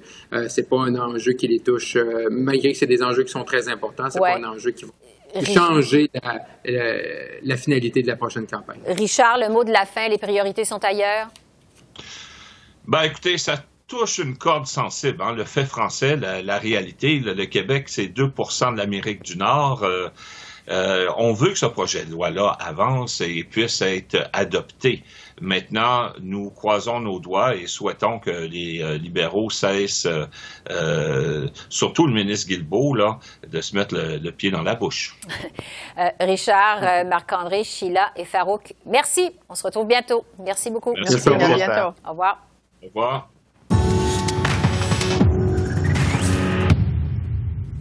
c'est 0.47 0.67
pas 0.67 0.79
un 0.79 0.95
enjeu 0.95 1.33
qui 1.33 1.47
les 1.47 1.59
touche, 1.59 1.95
malgré 2.31 2.71
que 2.71 2.77
c'est 2.77 2.87
des 2.87 3.03
enjeux 3.03 3.23
qui 3.23 3.31
sont 3.31 3.43
très 3.43 3.69
importants. 3.69 4.09
C'est 4.09 4.19
pas 4.19 4.37
un 4.37 4.43
enjeu 4.45 4.71
qui 4.71 4.85
va 4.85 5.10
changer 5.53 6.09
la, 7.43 7.57
finalité 7.57 8.01
de 8.01 8.07
la 8.07 8.15
prochaine 8.15 8.47
campagne. 8.47 8.79
Richard, 8.87 9.37
le 9.37 9.49
mot 9.49 9.63
de 9.63 9.71
la 9.71 9.85
fin, 9.85 10.07
les 10.07 10.17
priorités 10.17 10.65
sont 10.65 10.83
ailleurs? 10.83 11.27
Ben, 12.87 13.03
écoutez, 13.03 13.37
ça 13.37 13.63
touche 13.87 14.19
une 14.19 14.37
corde 14.37 14.67
sensible. 14.67 15.21
Hein. 15.21 15.33
Le 15.33 15.43
fait 15.43 15.65
français, 15.65 16.15
la, 16.15 16.57
réalité, 16.57 17.19
le, 17.19 17.45
Québec, 17.45 17.85
c'est 17.87 18.07
2% 18.07 18.73
de 18.73 18.77
l'Amérique 18.77 19.21
du 19.23 19.37
Nord. 19.37 19.83
Euh, 19.83 20.09
euh, 20.71 21.07
on 21.17 21.33
veut 21.33 21.49
que 21.49 21.57
ce 21.57 21.65
projet 21.65 22.05
de 22.05 22.11
loi-là 22.11 22.57
avance 22.59 23.21
et 23.21 23.43
puisse 23.43 23.81
être 23.81 24.29
adopté. 24.33 25.03
Maintenant, 25.41 26.09
nous 26.21 26.49
croisons 26.49 26.99
nos 26.99 27.19
doigts 27.19 27.55
et 27.55 27.67
souhaitons 27.67 28.19
que 28.19 28.29
les 28.29 28.81
euh, 28.81 28.97
libéraux 28.97 29.49
cessent, 29.49 30.07
euh, 30.69 31.47
surtout 31.69 32.07
le 32.07 32.13
ministre 32.13 32.47
Guilbeault, 32.47 32.95
là, 32.95 33.19
de 33.47 33.59
se 33.59 33.75
mettre 33.75 33.95
le, 33.95 34.31
pied 34.31 34.51
dans 34.51 34.63
la 34.63 34.75
bouche. 34.75 35.17
Richard, 36.19 37.05
Marc-André, 37.05 37.63
Sheila 37.63 38.11
et 38.15 38.25
Farouk, 38.25 38.73
merci. 38.85 39.31
On 39.49 39.55
se 39.55 39.63
retrouve 39.63 39.87
bientôt. 39.87 40.25
Merci 40.39 40.71
beaucoup. 40.71 40.93
Merci. 40.93 41.27
À 41.27 41.35
bientôt. 41.35 41.95
Au 42.05 42.11
revoir. 42.11 42.47
Au 42.81 42.87
revoir. 42.87 43.30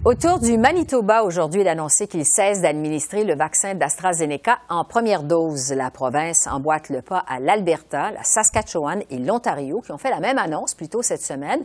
Autour 0.02 0.38
du 0.38 0.56
Manitoba, 0.56 1.24
aujourd'hui, 1.24 1.60
il 1.60 1.68
a 1.68 1.72
annoncé 1.72 2.06
qu'il 2.06 2.24
cesse 2.24 2.62
d'administrer 2.62 3.22
le 3.22 3.34
vaccin 3.34 3.74
d'AstraZeneca 3.74 4.58
en 4.70 4.82
première 4.82 5.22
dose. 5.22 5.74
La 5.74 5.90
province 5.90 6.46
emboîte 6.46 6.88
le 6.88 7.02
pas 7.02 7.22
à 7.28 7.38
l'Alberta, 7.38 8.10
la 8.10 8.24
Saskatchewan 8.24 9.02
et 9.10 9.18
l'Ontario 9.18 9.82
qui 9.82 9.92
ont 9.92 9.98
fait 9.98 10.08
la 10.08 10.20
même 10.20 10.38
annonce 10.38 10.74
plus 10.74 10.88
tôt 10.88 11.02
cette 11.02 11.20
semaine. 11.20 11.62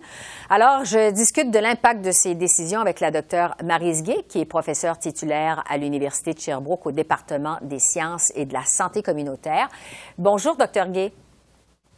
Alors, 0.50 0.84
je 0.84 1.12
discute 1.12 1.50
de 1.50 1.60
l'impact 1.60 2.04
de 2.04 2.12
ces 2.12 2.36
décisions 2.36 2.82
avec 2.82 3.00
la 3.00 3.10
docteure 3.10 3.56
Marise 3.64 4.04
Gay, 4.04 4.26
qui 4.28 4.42
est 4.42 4.46
professeure 4.46 5.00
titulaire 5.00 5.64
à 5.70 5.78
l'Université 5.78 6.34
de 6.34 6.40
Sherbrooke 6.40 6.88
au 6.88 6.92
département 6.92 7.56
des 7.62 7.80
sciences 7.80 8.34
et 8.36 8.44
de 8.46 8.52
la 8.52 8.66
santé 8.66 9.02
communautaire. 9.02 9.70
Bonjour, 10.18 10.58
docteur 10.58 10.90
Gay. 10.90 11.14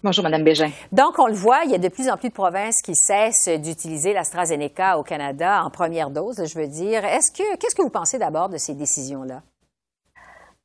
Bonjour, 0.03 0.23
Mme 0.23 0.43
Bégin. 0.43 0.69
Donc, 0.91 1.17
on 1.17 1.25
le 1.25 1.33
voit, 1.33 1.61
il 1.65 1.71
y 1.71 1.75
a 1.75 1.79
de 1.79 1.87
plus 1.87 2.07
en 2.07 2.17
plus 2.17 2.29
de 2.29 2.33
provinces 2.33 2.83
qui 2.83 2.93
cessent 2.95 3.49
d'utiliser 3.49 4.13
l'AstraZeneca 4.13 4.99
au 4.99 5.03
Canada 5.03 5.63
en 5.63 5.71
première 5.71 6.11
dose, 6.11 6.43
je 6.45 6.59
veux 6.59 6.67
dire. 6.67 7.03
Est-ce 7.03 7.31
que, 7.31 7.57
qu'est-ce 7.57 7.73
que 7.73 7.81
vous 7.81 7.89
pensez 7.89 8.19
d'abord 8.19 8.47
de 8.47 8.57
ces 8.57 8.75
décisions-là? 8.75 9.41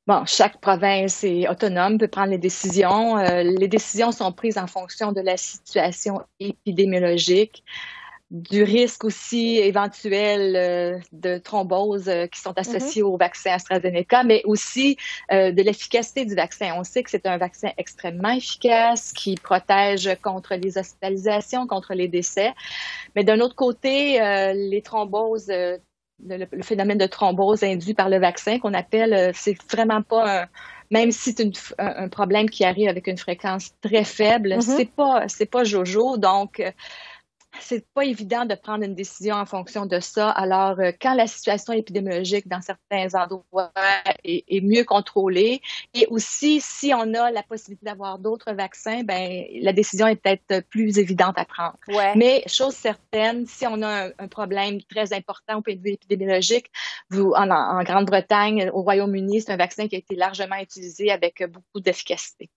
Bon, 0.07 0.25
chaque 0.27 0.61
province 0.61 1.25
est 1.25 1.49
autonome, 1.49 1.97
peut 1.97 2.09
prendre 2.09 2.31
les 2.31 2.38
décisions. 2.38 3.16
Euh, 3.16 3.42
les 3.42 3.68
décisions 3.68 4.12
sont 4.12 4.33
prises 4.33 4.59
en 4.59 4.66
fonction 4.66 5.12
de 5.12 5.23
la 5.23 5.38
situation 5.38 6.21
épidémiologique 6.38 7.64
du 8.33 8.62
risque 8.62 9.05
aussi 9.05 9.59
éventuel 9.59 10.57
euh, 10.57 10.99
de 11.12 11.37
thrombose 11.37 12.09
euh, 12.09 12.27
qui 12.27 12.40
sont 12.40 12.57
associés 12.57 13.03
mhm. 13.03 13.09
au 13.09 13.16
vaccin 13.18 13.53
AstraZeneca, 13.53 14.25
mais 14.25 14.40
aussi 14.47 14.97
euh, 15.31 15.53
de 15.53 15.62
l'efficacité 15.62 16.25
du 16.25 16.35
vaccin. 16.35 16.73
On 16.79 16.83
sait 16.83 17.03
que 17.03 17.11
c'est 17.11 17.27
un 17.27 17.37
vaccin 17.37 17.68
extrêmement 17.77 18.31
efficace 18.31 19.12
qui 19.12 19.35
protège 19.35 20.16
contre 20.23 20.55
les 20.55 20.79
hospitalisations, 20.79 21.66
contre 21.66 21.92
les 21.92 22.09
décès. 22.09 22.55
Mais 23.14 23.23
d'un 23.23 23.38
autre 23.40 23.55
côté, 23.55 24.18
les 24.55 24.81
thromboses, 24.83 25.53
le, 26.25 26.62
phénomène 26.62 26.99
de 26.99 27.07
thrombose 27.07 27.62
induit 27.62 27.92
par 27.92 28.09
le 28.09 28.18
vaccin 28.18 28.59
qu'on 28.59 28.73
appelle, 28.73 29.33
c'est 29.35 29.57
vraiment 29.71 30.01
pas 30.01 30.42
un, 30.42 30.47
même 30.90 31.11
si 31.11 31.33
c'est 31.33 31.51
un, 31.79 32.09
problème 32.09 32.49
qui 32.49 32.64
arrive 32.64 32.88
avec 32.88 33.07
une 33.07 33.18
fréquence 33.18 33.73
très 33.83 34.05
faible, 34.05 34.55
mhm. 34.55 34.61
c'est 34.61 34.90
pas 34.90 35.25
c'est 35.29 35.51
pas 35.51 35.64
jojo. 35.64 36.16
Donc 36.16 36.62
c'est 37.61 37.87
pas 37.93 38.05
évident 38.05 38.45
de 38.45 38.55
prendre 38.55 38.85
une 38.85 38.95
décision 38.95 39.37
en 39.37 39.47
fonction 39.47 39.87
de 39.87 40.01
ça. 40.01 40.31
Alors, 40.31 40.79
euh, 40.81 40.93
quand 41.01 41.15
la 41.15 41.27
situation 41.27 41.73
épidémiologique 41.73 42.49
dans 42.49 42.61
certains 42.61 43.19
endroits 43.19 43.73
est, 44.25 44.45
est, 44.49 44.61
mieux 44.61 44.85
contrôlée, 44.85 45.61
et 45.95 46.07
aussi 46.09 46.61
si 46.61 46.93
on 46.95 47.15
a 47.15 47.31
la 47.31 47.43
possibilité 47.43 47.87
d'avoir 47.87 48.19
d'autres 48.19 48.53
vaccins, 48.53 49.03
ben 49.05 49.45
la 49.61 49.73
décision 49.73 50.07
est 50.07 50.17
peut-être 50.17 50.67
plus 50.69 50.99
évidente 50.99 51.38
à 51.38 51.45
prendre. 51.45 51.77
Ouais. 51.88 52.15
Mais 52.17 52.43
chose 52.47 52.75
certaine, 52.75 53.47
si 53.47 53.67
on 53.67 53.83
a 53.83 54.07
un, 54.07 54.11
un 54.19 54.29
problème 54.29 54.81
très 54.83 55.12
important 55.12 55.59
au 55.59 55.62
point 55.62 55.75
de 55.75 55.83
vue 55.83 55.93
épidémiologique, 55.93 56.71
vous 57.11 57.33
en, 57.33 57.51
en 57.51 57.83
Grande-Bretagne, 57.83 58.71
au 58.73 58.83
Royaume-Uni, 58.83 59.43
c'est 59.43 59.53
un 59.53 59.57
vaccin 59.57 59.88
qui 59.88 59.97
a 59.97 59.99
été 59.99 60.17
largement 60.17 60.57
utilisé 60.57 61.11
avec 61.11 61.43
beaucoup 61.51 61.81
d'efficacité. 61.81 62.51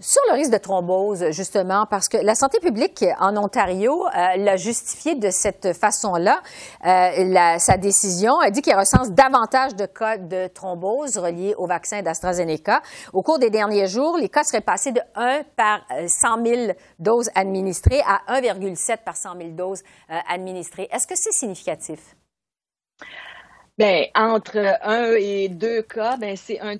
Sur 0.00 0.20
le 0.30 0.34
risque 0.34 0.52
de 0.52 0.58
thrombose, 0.58 1.30
justement, 1.30 1.86
parce 1.88 2.08
que 2.08 2.16
la 2.16 2.34
santé 2.34 2.58
publique 2.58 3.04
en 3.20 3.36
Ontario 3.36 4.06
euh, 4.06 4.36
l'a 4.36 4.56
justifié 4.56 5.14
de 5.14 5.30
cette 5.30 5.76
façon-là. 5.76 6.42
Euh, 6.84 7.58
sa 7.58 7.76
décision 7.76 8.38
a 8.40 8.50
dit 8.50 8.62
qu'il 8.62 8.74
recense 8.74 9.12
davantage 9.12 9.76
de 9.76 9.86
cas 9.86 10.18
de 10.18 10.48
thrombose 10.48 11.18
reliés 11.18 11.54
au 11.56 11.66
vaccin 11.66 12.02
d'AstraZeneca. 12.02 12.82
Au 13.12 13.22
cours 13.22 13.38
des 13.38 13.50
derniers 13.50 13.86
jours, 13.86 14.18
les 14.18 14.28
cas 14.28 14.42
seraient 14.42 14.60
passés 14.60 14.92
de 14.92 15.00
1 15.14 15.42
par 15.56 15.80
100 16.06 16.44
000 16.44 16.72
doses 16.98 17.30
administrées 17.34 18.02
à 18.06 18.40
1,7 18.40 19.04
par 19.04 19.16
100 19.16 19.36
000 19.38 19.50
doses 19.50 19.82
euh, 20.10 20.18
administrées. 20.28 20.88
Est-ce 20.90 21.06
que 21.06 21.16
c'est 21.16 21.32
significatif? 21.32 22.16
Bien, 23.78 24.04
entre 24.14 24.78
un 24.82 25.14
et 25.18 25.48
deux 25.48 25.82
cas, 25.82 26.16
ben 26.16 26.36
c'est 26.36 26.60
un 26.60 26.76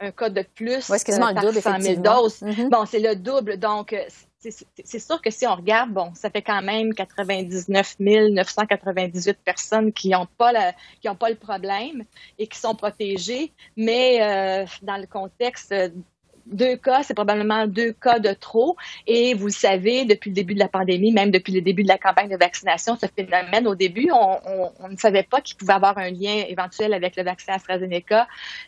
un 0.00 0.10
cas 0.10 0.30
de 0.30 0.42
plus 0.54 0.88
ouais, 0.88 0.98
quasiment 1.00 1.28
euh, 1.28 1.32
le 1.34 1.40
double, 1.40 1.62
100 1.62 1.80
000 1.80 2.00
doses. 2.00 2.42
Mm 2.42 2.50
-hmm. 2.50 2.68
Bon, 2.70 2.84
c'est 2.86 3.00
le 3.00 3.14
double. 3.16 3.58
Donc, 3.58 3.94
c'est 4.40 4.98
sûr 5.00 5.20
que 5.20 5.30
si 5.30 5.46
on 5.46 5.54
regarde, 5.56 5.90
bon, 5.90 6.12
ça 6.14 6.30
fait 6.30 6.42
quand 6.42 6.62
même 6.62 6.94
99 6.94 7.96
998 7.98 9.38
personnes 9.44 9.92
qui 9.92 10.10
n'ont 10.10 10.28
pas, 10.38 10.52
la, 10.52 10.72
qui 11.00 11.08
ont 11.08 11.16
pas 11.16 11.28
le 11.28 11.36
problème 11.36 12.04
et 12.38 12.46
qui 12.46 12.58
sont 12.58 12.74
protégées, 12.74 13.52
mais 13.76 14.22
euh, 14.22 14.66
dans 14.82 14.96
le 14.96 15.06
contexte 15.06 15.74
deux 16.52 16.76
cas, 16.76 17.02
c'est 17.02 17.14
probablement 17.14 17.66
deux 17.66 17.92
cas 17.92 18.18
de 18.18 18.32
trop. 18.32 18.76
Et 19.06 19.34
vous 19.34 19.46
le 19.46 19.52
savez, 19.52 20.04
depuis 20.04 20.30
le 20.30 20.34
début 20.34 20.54
de 20.54 20.58
la 20.58 20.68
pandémie, 20.68 21.12
même 21.12 21.30
depuis 21.30 21.52
le 21.52 21.60
début 21.60 21.82
de 21.82 21.88
la 21.88 21.98
campagne 21.98 22.28
de 22.28 22.36
vaccination, 22.36 22.96
ce 23.00 23.06
phénomène, 23.06 23.66
au 23.66 23.74
début, 23.74 24.10
on, 24.12 24.88
ne 24.88 24.96
savait 24.96 25.22
pas 25.22 25.40
qu'il 25.40 25.56
pouvait 25.56 25.74
avoir 25.74 25.98
un 25.98 26.10
lien 26.10 26.44
éventuel 26.48 26.94
avec 26.94 27.16
le 27.16 27.22
vaccin 27.22 27.54
AstraZeneca. 27.54 28.26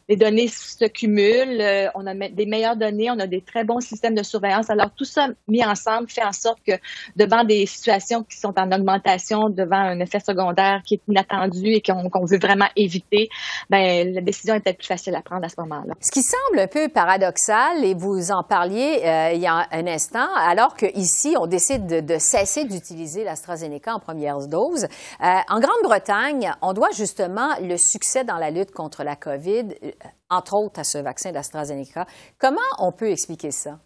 Les 0.08 0.16
données 0.16 0.48
se 0.48 0.86
cumulent, 0.86 1.60
euh, 1.60 1.88
on 1.94 2.06
a 2.06 2.14
des 2.14 2.46
meilleures 2.46 2.76
données, 2.76 3.10
on 3.10 3.18
a 3.18 3.26
des 3.26 3.40
très 3.40 3.64
bons 3.64 3.80
systèmes 3.80 4.14
de 4.14 4.22
surveillance. 4.22 4.70
Alors, 4.70 4.90
tout 4.94 5.04
ça 5.04 5.28
mis 5.48 5.64
ensemble 5.64 6.08
fait 6.08 6.24
en 6.24 6.32
sorte 6.32 6.58
que 6.66 6.72
devant 7.16 7.44
des 7.44 7.66
situations 7.66 8.22
qui 8.24 8.38
sont 8.38 8.58
en 8.58 8.70
augmentation, 8.72 9.48
devant 9.48 9.76
un 9.76 10.00
effet 10.00 10.20
secondaire 10.20 10.82
qui 10.84 10.94
est 10.94 11.02
inattendu 11.08 11.68
et 11.72 11.80
qu'on 11.80 12.08
qu 12.08 12.30
veut 12.30 12.38
vraiment 12.38 12.68
éviter, 12.76 13.28
ben, 13.68 14.12
la 14.12 14.20
décision 14.20 14.54
était 14.54 14.74
plus 14.74 14.86
facile 14.86 15.14
à 15.14 15.22
prendre 15.22 15.44
à 15.44 15.48
ce 15.48 15.56
moment-là. 15.58 15.94
Ce 16.00 16.10
qui 16.10 16.22
semble 16.22 16.60
un 16.60 16.66
peu 16.66 16.88
paradoxal, 16.88 17.69
et 17.78 17.94
vous 17.94 18.30
en 18.30 18.42
parliez 18.42 19.02
euh, 19.04 19.32
il 19.32 19.40
y 19.40 19.46
a 19.46 19.66
un 19.70 19.86
instant, 19.86 20.26
alors 20.36 20.74
qu'ici, 20.74 21.36
on 21.38 21.46
décide 21.46 21.86
de, 21.86 22.18
cesser 22.18 22.64
d'utiliser 22.64 23.24
l'AstraZeneca 23.24 23.94
en 23.94 24.00
première 24.00 24.38
dose. 24.46 24.84
Euh, 24.84 25.26
en 25.48 25.60
Grande-Bretagne, 25.60 26.52
on 26.62 26.72
doit 26.72 26.90
justement 26.92 27.48
le 27.60 27.76
succès 27.76 28.24
dans 28.24 28.36
la 28.36 28.50
lutte 28.50 28.72
contre 28.72 29.04
la 29.04 29.16
COVID, 29.16 29.68
euh, 29.82 29.90
entre 30.28 30.54
autres 30.54 30.80
à 30.80 30.84
ce 30.84 30.98
vaccin 30.98 31.32
d'AstraZeneca. 31.32 32.06
Comment 32.38 32.60
on 32.78 32.92
peut 32.92 33.10
expliquer 33.10 33.50
ça? 33.50 33.78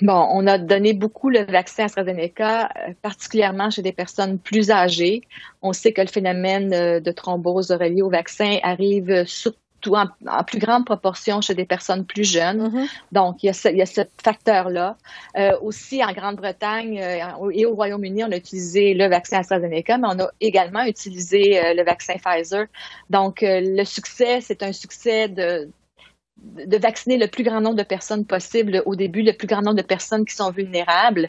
Bon, 0.00 0.28
on 0.30 0.46
a 0.46 0.58
donné 0.58 0.94
beaucoup 0.94 1.28
le 1.28 1.44
vaccin 1.44 1.84
AstraZeneca, 1.84 2.70
particulièrement 3.02 3.68
chez 3.68 3.82
des 3.82 3.92
personnes 3.92 4.38
plus 4.38 4.70
âgées. 4.70 5.22
On 5.60 5.72
sait 5.72 5.92
que 5.92 6.00
le 6.00 6.06
phénomène 6.06 7.00
de 7.00 7.10
thrombose 7.10 7.72
relié 7.72 8.00
au 8.00 8.08
vaccin 8.08 8.58
arrive 8.62 9.24
surtout 9.26 9.58
en, 9.90 10.06
en, 10.26 10.44
plus 10.44 10.58
grande 10.58 10.84
proportion 10.84 11.40
chez 11.40 11.54
des 11.54 11.64
personnes 11.64 12.04
plus 12.04 12.24
jeunes. 12.24 12.62
Mm 12.68 12.74
-hmm. 12.74 12.86
Donc, 13.12 13.42
il 13.42 13.46
y 13.46 13.50
a 13.50 13.52
ce, 13.52 13.68
il 13.68 13.78
y 13.78 13.82
a 13.82 13.86
ce 13.86 14.02
facteur-là. 14.22 14.96
Euh, 15.36 15.68
aussi, 15.68 16.02
en 16.04 16.12
Grande-Bretagne 16.12 17.00
euh, 17.00 17.50
et 17.58 17.66
au 17.66 17.74
Royaume-Uni, 17.74 18.24
on 18.24 18.32
a 18.32 18.36
utilisé 18.36 18.94
le 18.94 19.06
vaccin 19.08 19.38
AstraZeneca, 19.42 19.98
mais 19.98 20.08
on 20.14 20.18
a 20.24 20.28
également 20.40 20.84
utilisé 20.94 21.42
euh, 21.58 21.74
le 21.78 21.82
vaccin 21.84 22.14
Pfizer. 22.24 22.64
Donc, 23.10 23.34
le 23.78 23.84
succès, 23.84 24.40
c'est 24.46 24.62
un 24.62 24.72
succès 24.72 25.28
de, 25.28 25.68
de 26.66 26.76
vacciner 26.76 27.16
le 27.16 27.28
plus 27.28 27.44
grand 27.44 27.60
nombre 27.60 27.76
de 27.76 27.82
personnes 27.82 28.24
possible 28.24 28.82
au 28.86 28.94
début, 28.94 29.22
le 29.22 29.32
plus 29.32 29.46
grand 29.46 29.62
nombre 29.62 29.76
de 29.76 29.82
personnes 29.82 30.24
qui 30.24 30.34
sont 30.34 30.50
vulnérables. 30.50 31.28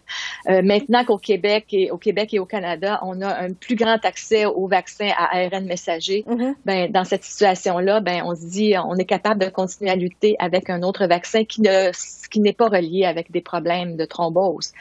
Euh, 0.50 0.62
maintenant 0.62 1.06
qu'au 1.06 1.18
Québec 1.18 1.66
et 1.72 1.92
au 1.92 1.98
Québec 1.98 2.34
et 2.34 2.40
au 2.40 2.46
Canada, 2.46 3.00
on 3.04 3.22
a 3.22 3.32
un 3.46 3.54
plus 3.54 3.76
grand 3.76 4.04
accès 4.04 4.46
aux 4.46 4.68
vaccins 4.68 5.12
à 5.18 5.38
ARN 5.38 5.66
messager, 5.66 6.24
mm 6.28 6.34
-hmm. 6.34 6.54
ben, 6.66 6.92
dans 6.92 7.06
cette 7.06 7.24
situation-là, 7.24 8.02
ben, 8.02 8.24
on 8.26 8.36
se 8.36 8.46
dit 8.58 8.74
on 8.78 8.96
est 8.96 9.10
capable 9.16 9.40
de 9.46 9.50
continuer 9.50 9.92
à 9.92 9.96
lutter 9.96 10.36
avec 10.40 10.70
un 10.70 10.82
autre 10.82 11.06
vaccin 11.08 11.44
qui 11.46 11.62
ne 11.62 11.92
qui 12.32 12.40
n'est 12.40 12.58
pas 12.62 12.70
relié 12.78 13.06
avec 13.06 13.32
des 13.32 13.42
problèmes 13.42 13.96
de 14.02 14.06
thrombose. 14.06 14.72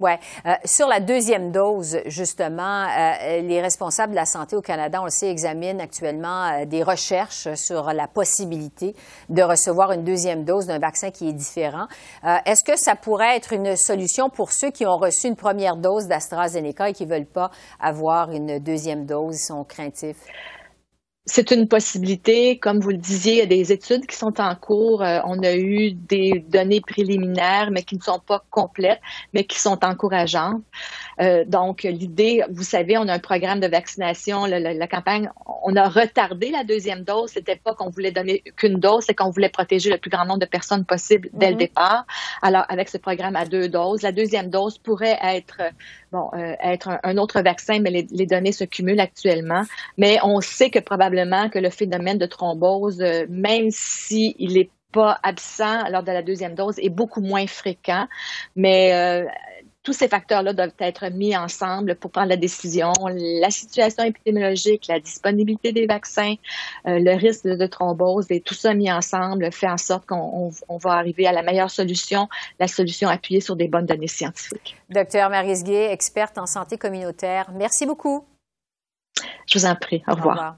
Oui. 0.00 0.12
Euh, 0.46 0.52
sur 0.64 0.86
la 0.86 1.00
deuxième 1.00 1.50
dose, 1.50 1.98
justement, 2.06 2.84
euh, 2.86 3.40
les 3.40 3.60
responsables 3.60 4.12
de 4.12 4.16
la 4.16 4.26
santé 4.26 4.54
au 4.54 4.60
Canada, 4.60 5.00
on 5.00 5.06
le 5.06 5.10
sait, 5.10 5.28
examinent 5.28 5.80
actuellement 5.80 6.52
euh, 6.52 6.66
des 6.66 6.84
recherches 6.84 7.52
sur 7.54 7.92
la 7.92 8.06
possibilité 8.06 8.94
de 9.28 9.42
recevoir 9.42 9.90
une 9.90 10.04
deuxième 10.04 10.44
dose 10.44 10.66
d'un 10.66 10.78
vaccin 10.78 11.10
qui 11.10 11.28
est 11.28 11.32
différent. 11.32 11.88
Euh, 12.22 12.36
Est-ce 12.46 12.62
que 12.62 12.78
ça 12.78 12.94
pourrait 12.94 13.36
être 13.36 13.52
une 13.52 13.74
solution 13.74 14.30
pour 14.30 14.52
ceux 14.52 14.70
qui 14.70 14.86
ont 14.86 14.98
reçu 14.98 15.26
une 15.26 15.34
première 15.34 15.76
dose 15.76 16.06
d'AstraZeneca 16.06 16.90
et 16.90 16.92
qui 16.92 17.04
veulent 17.04 17.26
pas 17.26 17.50
avoir 17.80 18.30
une 18.30 18.60
deuxième 18.60 19.04
dose, 19.04 19.34
ils 19.34 19.46
sont 19.46 19.64
craintifs? 19.64 20.24
C'est 21.30 21.50
une 21.50 21.68
possibilité. 21.68 22.58
Comme 22.58 22.80
vous 22.80 22.88
le 22.88 22.96
disiez, 22.96 23.34
il 23.34 23.38
y 23.38 23.42
a 23.42 23.46
des 23.46 23.70
études 23.70 24.06
qui 24.06 24.16
sont 24.16 24.40
en 24.40 24.54
cours. 24.54 25.02
Euh, 25.02 25.20
on 25.26 25.42
a 25.42 25.54
eu 25.54 25.92
des 25.92 26.42
données 26.48 26.80
préliminaires, 26.80 27.70
mais 27.70 27.82
qui 27.82 27.96
ne 27.96 28.02
sont 28.02 28.18
pas 28.18 28.42
complètes, 28.48 29.00
mais 29.34 29.44
qui 29.44 29.60
sont 29.60 29.78
encourageantes. 29.84 30.62
Euh, 31.20 31.44
donc, 31.44 31.82
l'idée, 31.82 32.42
vous 32.50 32.62
savez, 32.62 32.96
on 32.96 33.06
a 33.08 33.12
un 33.12 33.18
programme 33.18 33.60
de 33.60 33.66
vaccination. 33.66 34.46
La, 34.46 34.58
la, 34.58 34.72
la 34.72 34.88
campagne, 34.88 35.30
on 35.64 35.76
a 35.76 35.86
retardé 35.88 36.50
la 36.50 36.64
deuxième 36.64 37.02
dose. 37.04 37.30
C'était 37.32 37.56
pas 37.56 37.74
qu'on 37.74 37.90
voulait 37.90 38.12
donner 38.12 38.42
qu'une 38.56 38.80
dose, 38.80 39.04
c'est 39.06 39.14
qu'on 39.14 39.30
voulait 39.30 39.50
protéger 39.50 39.90
le 39.90 39.98
plus 39.98 40.10
grand 40.10 40.24
nombre 40.24 40.40
de 40.40 40.46
personnes 40.46 40.86
possible 40.86 41.28
dès 41.34 41.48
mm 41.48 41.50
-hmm. 41.50 41.52
le 41.52 41.58
départ. 41.66 42.06
Alors, 42.40 42.64
avec 42.70 42.88
ce 42.88 42.98
programme 42.98 43.36
à 43.36 43.44
deux 43.44 43.68
doses, 43.68 44.00
la 44.02 44.12
deuxième 44.12 44.48
dose 44.48 44.78
pourrait 44.78 45.18
être 45.22 45.60
bon, 46.12 46.30
euh, 46.34 46.54
être 46.62 46.98
un, 47.02 47.16
autre 47.16 47.40
vaccin, 47.40 47.80
mais 47.80 47.90
les, 47.90 48.06
les, 48.10 48.26
données 48.26 48.52
se 48.52 48.64
cumulent 48.64 49.00
actuellement. 49.00 49.62
Mais 49.96 50.18
on 50.22 50.40
sait 50.40 50.70
que 50.70 50.78
probablement 50.78 51.48
que 51.48 51.58
le 51.58 51.70
phénomène 51.70 52.18
de 52.18 52.26
thrombose, 52.26 53.00
euh, 53.00 53.26
même 53.28 53.70
s'il 53.70 54.34
si 54.38 54.58
est 54.58 54.70
pas 54.92 55.18
absent 55.22 55.88
lors 55.90 56.02
de 56.02 56.12
la 56.12 56.22
deuxième 56.22 56.54
dose, 56.54 56.78
est 56.78 56.88
beaucoup 56.88 57.20
moins 57.20 57.46
fréquent. 57.46 58.06
Mais 58.56 58.92
euh, 58.94 59.28
tous 59.88 59.94
ces 59.94 60.08
facteurs-là 60.08 60.52
doivent 60.52 60.74
être 60.80 61.08
mis 61.08 61.34
ensemble 61.34 61.94
pour 61.94 62.10
prendre 62.10 62.28
la 62.28 62.36
décision. 62.36 62.92
La 63.40 63.48
situation 63.48 64.04
épidémiologique, 64.04 64.86
la 64.86 65.00
disponibilité 65.00 65.72
des 65.72 65.86
vaccins, 65.86 66.34
euh, 66.86 66.98
le 66.98 67.16
risque 67.16 67.46
de, 67.46 67.66
thrombose 67.66 68.26
et 68.28 68.42
tout 68.42 68.52
ça 68.52 68.74
mis 68.74 68.92
ensemble 68.92 69.50
fait 69.50 69.66
en 69.66 69.78
sorte 69.78 70.04
qu'on 70.04 70.50
va 70.68 70.90
arriver 70.90 71.26
à 71.26 71.32
la 71.32 71.42
meilleure 71.42 71.70
solution, 71.70 72.28
la 72.60 72.68
solution 72.68 73.08
appuyée 73.08 73.40
sur 73.40 73.56
des 73.56 73.66
bonnes 73.66 73.86
données 73.86 74.08
scientifiques. 74.08 74.76
Docteur 74.90 75.30
Marie 75.30 75.62
Gué, 75.62 75.88
experte 75.90 76.36
en 76.36 76.44
santé 76.44 76.76
communautaire, 76.76 77.50
merci 77.54 77.86
beaucoup. 77.86 78.26
Je 79.46 79.58
vous 79.58 79.64
en 79.64 79.74
prie. 79.74 80.02
Au 80.06 80.16
revoir. 80.16 80.26
Au 80.26 80.38
revoir. 80.38 80.56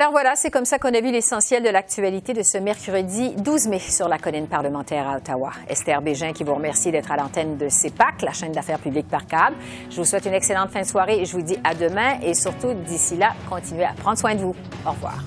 Alors 0.00 0.12
voilà, 0.12 0.36
c'est 0.36 0.52
comme 0.52 0.64
ça 0.64 0.78
qu'on 0.78 0.94
a 0.94 1.00
vu 1.00 1.10
l'essentiel 1.10 1.60
de 1.60 1.70
l'actualité 1.70 2.32
de 2.32 2.44
ce 2.44 2.56
mercredi 2.56 3.34
12 3.36 3.66
mai 3.66 3.80
sur 3.80 4.06
la 4.06 4.16
colline 4.16 4.46
parlementaire 4.46 5.08
à 5.08 5.16
Ottawa. 5.16 5.50
Esther 5.68 6.00
Bégin 6.02 6.32
qui 6.32 6.44
vous 6.44 6.54
remercie 6.54 6.92
d'être 6.92 7.10
à 7.10 7.16
l'antenne 7.16 7.56
de 7.56 7.68
CEPAC, 7.68 8.22
la 8.22 8.32
chaîne 8.32 8.52
d'affaires 8.52 8.78
publiques 8.78 9.08
par 9.08 9.26
câble. 9.26 9.56
Je 9.90 9.96
vous 9.96 10.04
souhaite 10.04 10.26
une 10.26 10.34
excellente 10.34 10.70
fin 10.70 10.82
de 10.82 10.86
soirée 10.86 11.20
et 11.20 11.24
je 11.24 11.32
vous 11.32 11.42
dis 11.42 11.58
à 11.64 11.74
demain 11.74 12.20
et 12.22 12.34
surtout 12.34 12.74
d'ici 12.74 13.16
là, 13.16 13.32
continuez 13.50 13.86
à 13.86 13.92
prendre 13.92 14.18
soin 14.18 14.36
de 14.36 14.40
vous. 14.40 14.54
Au 14.86 14.92
revoir. 14.92 15.18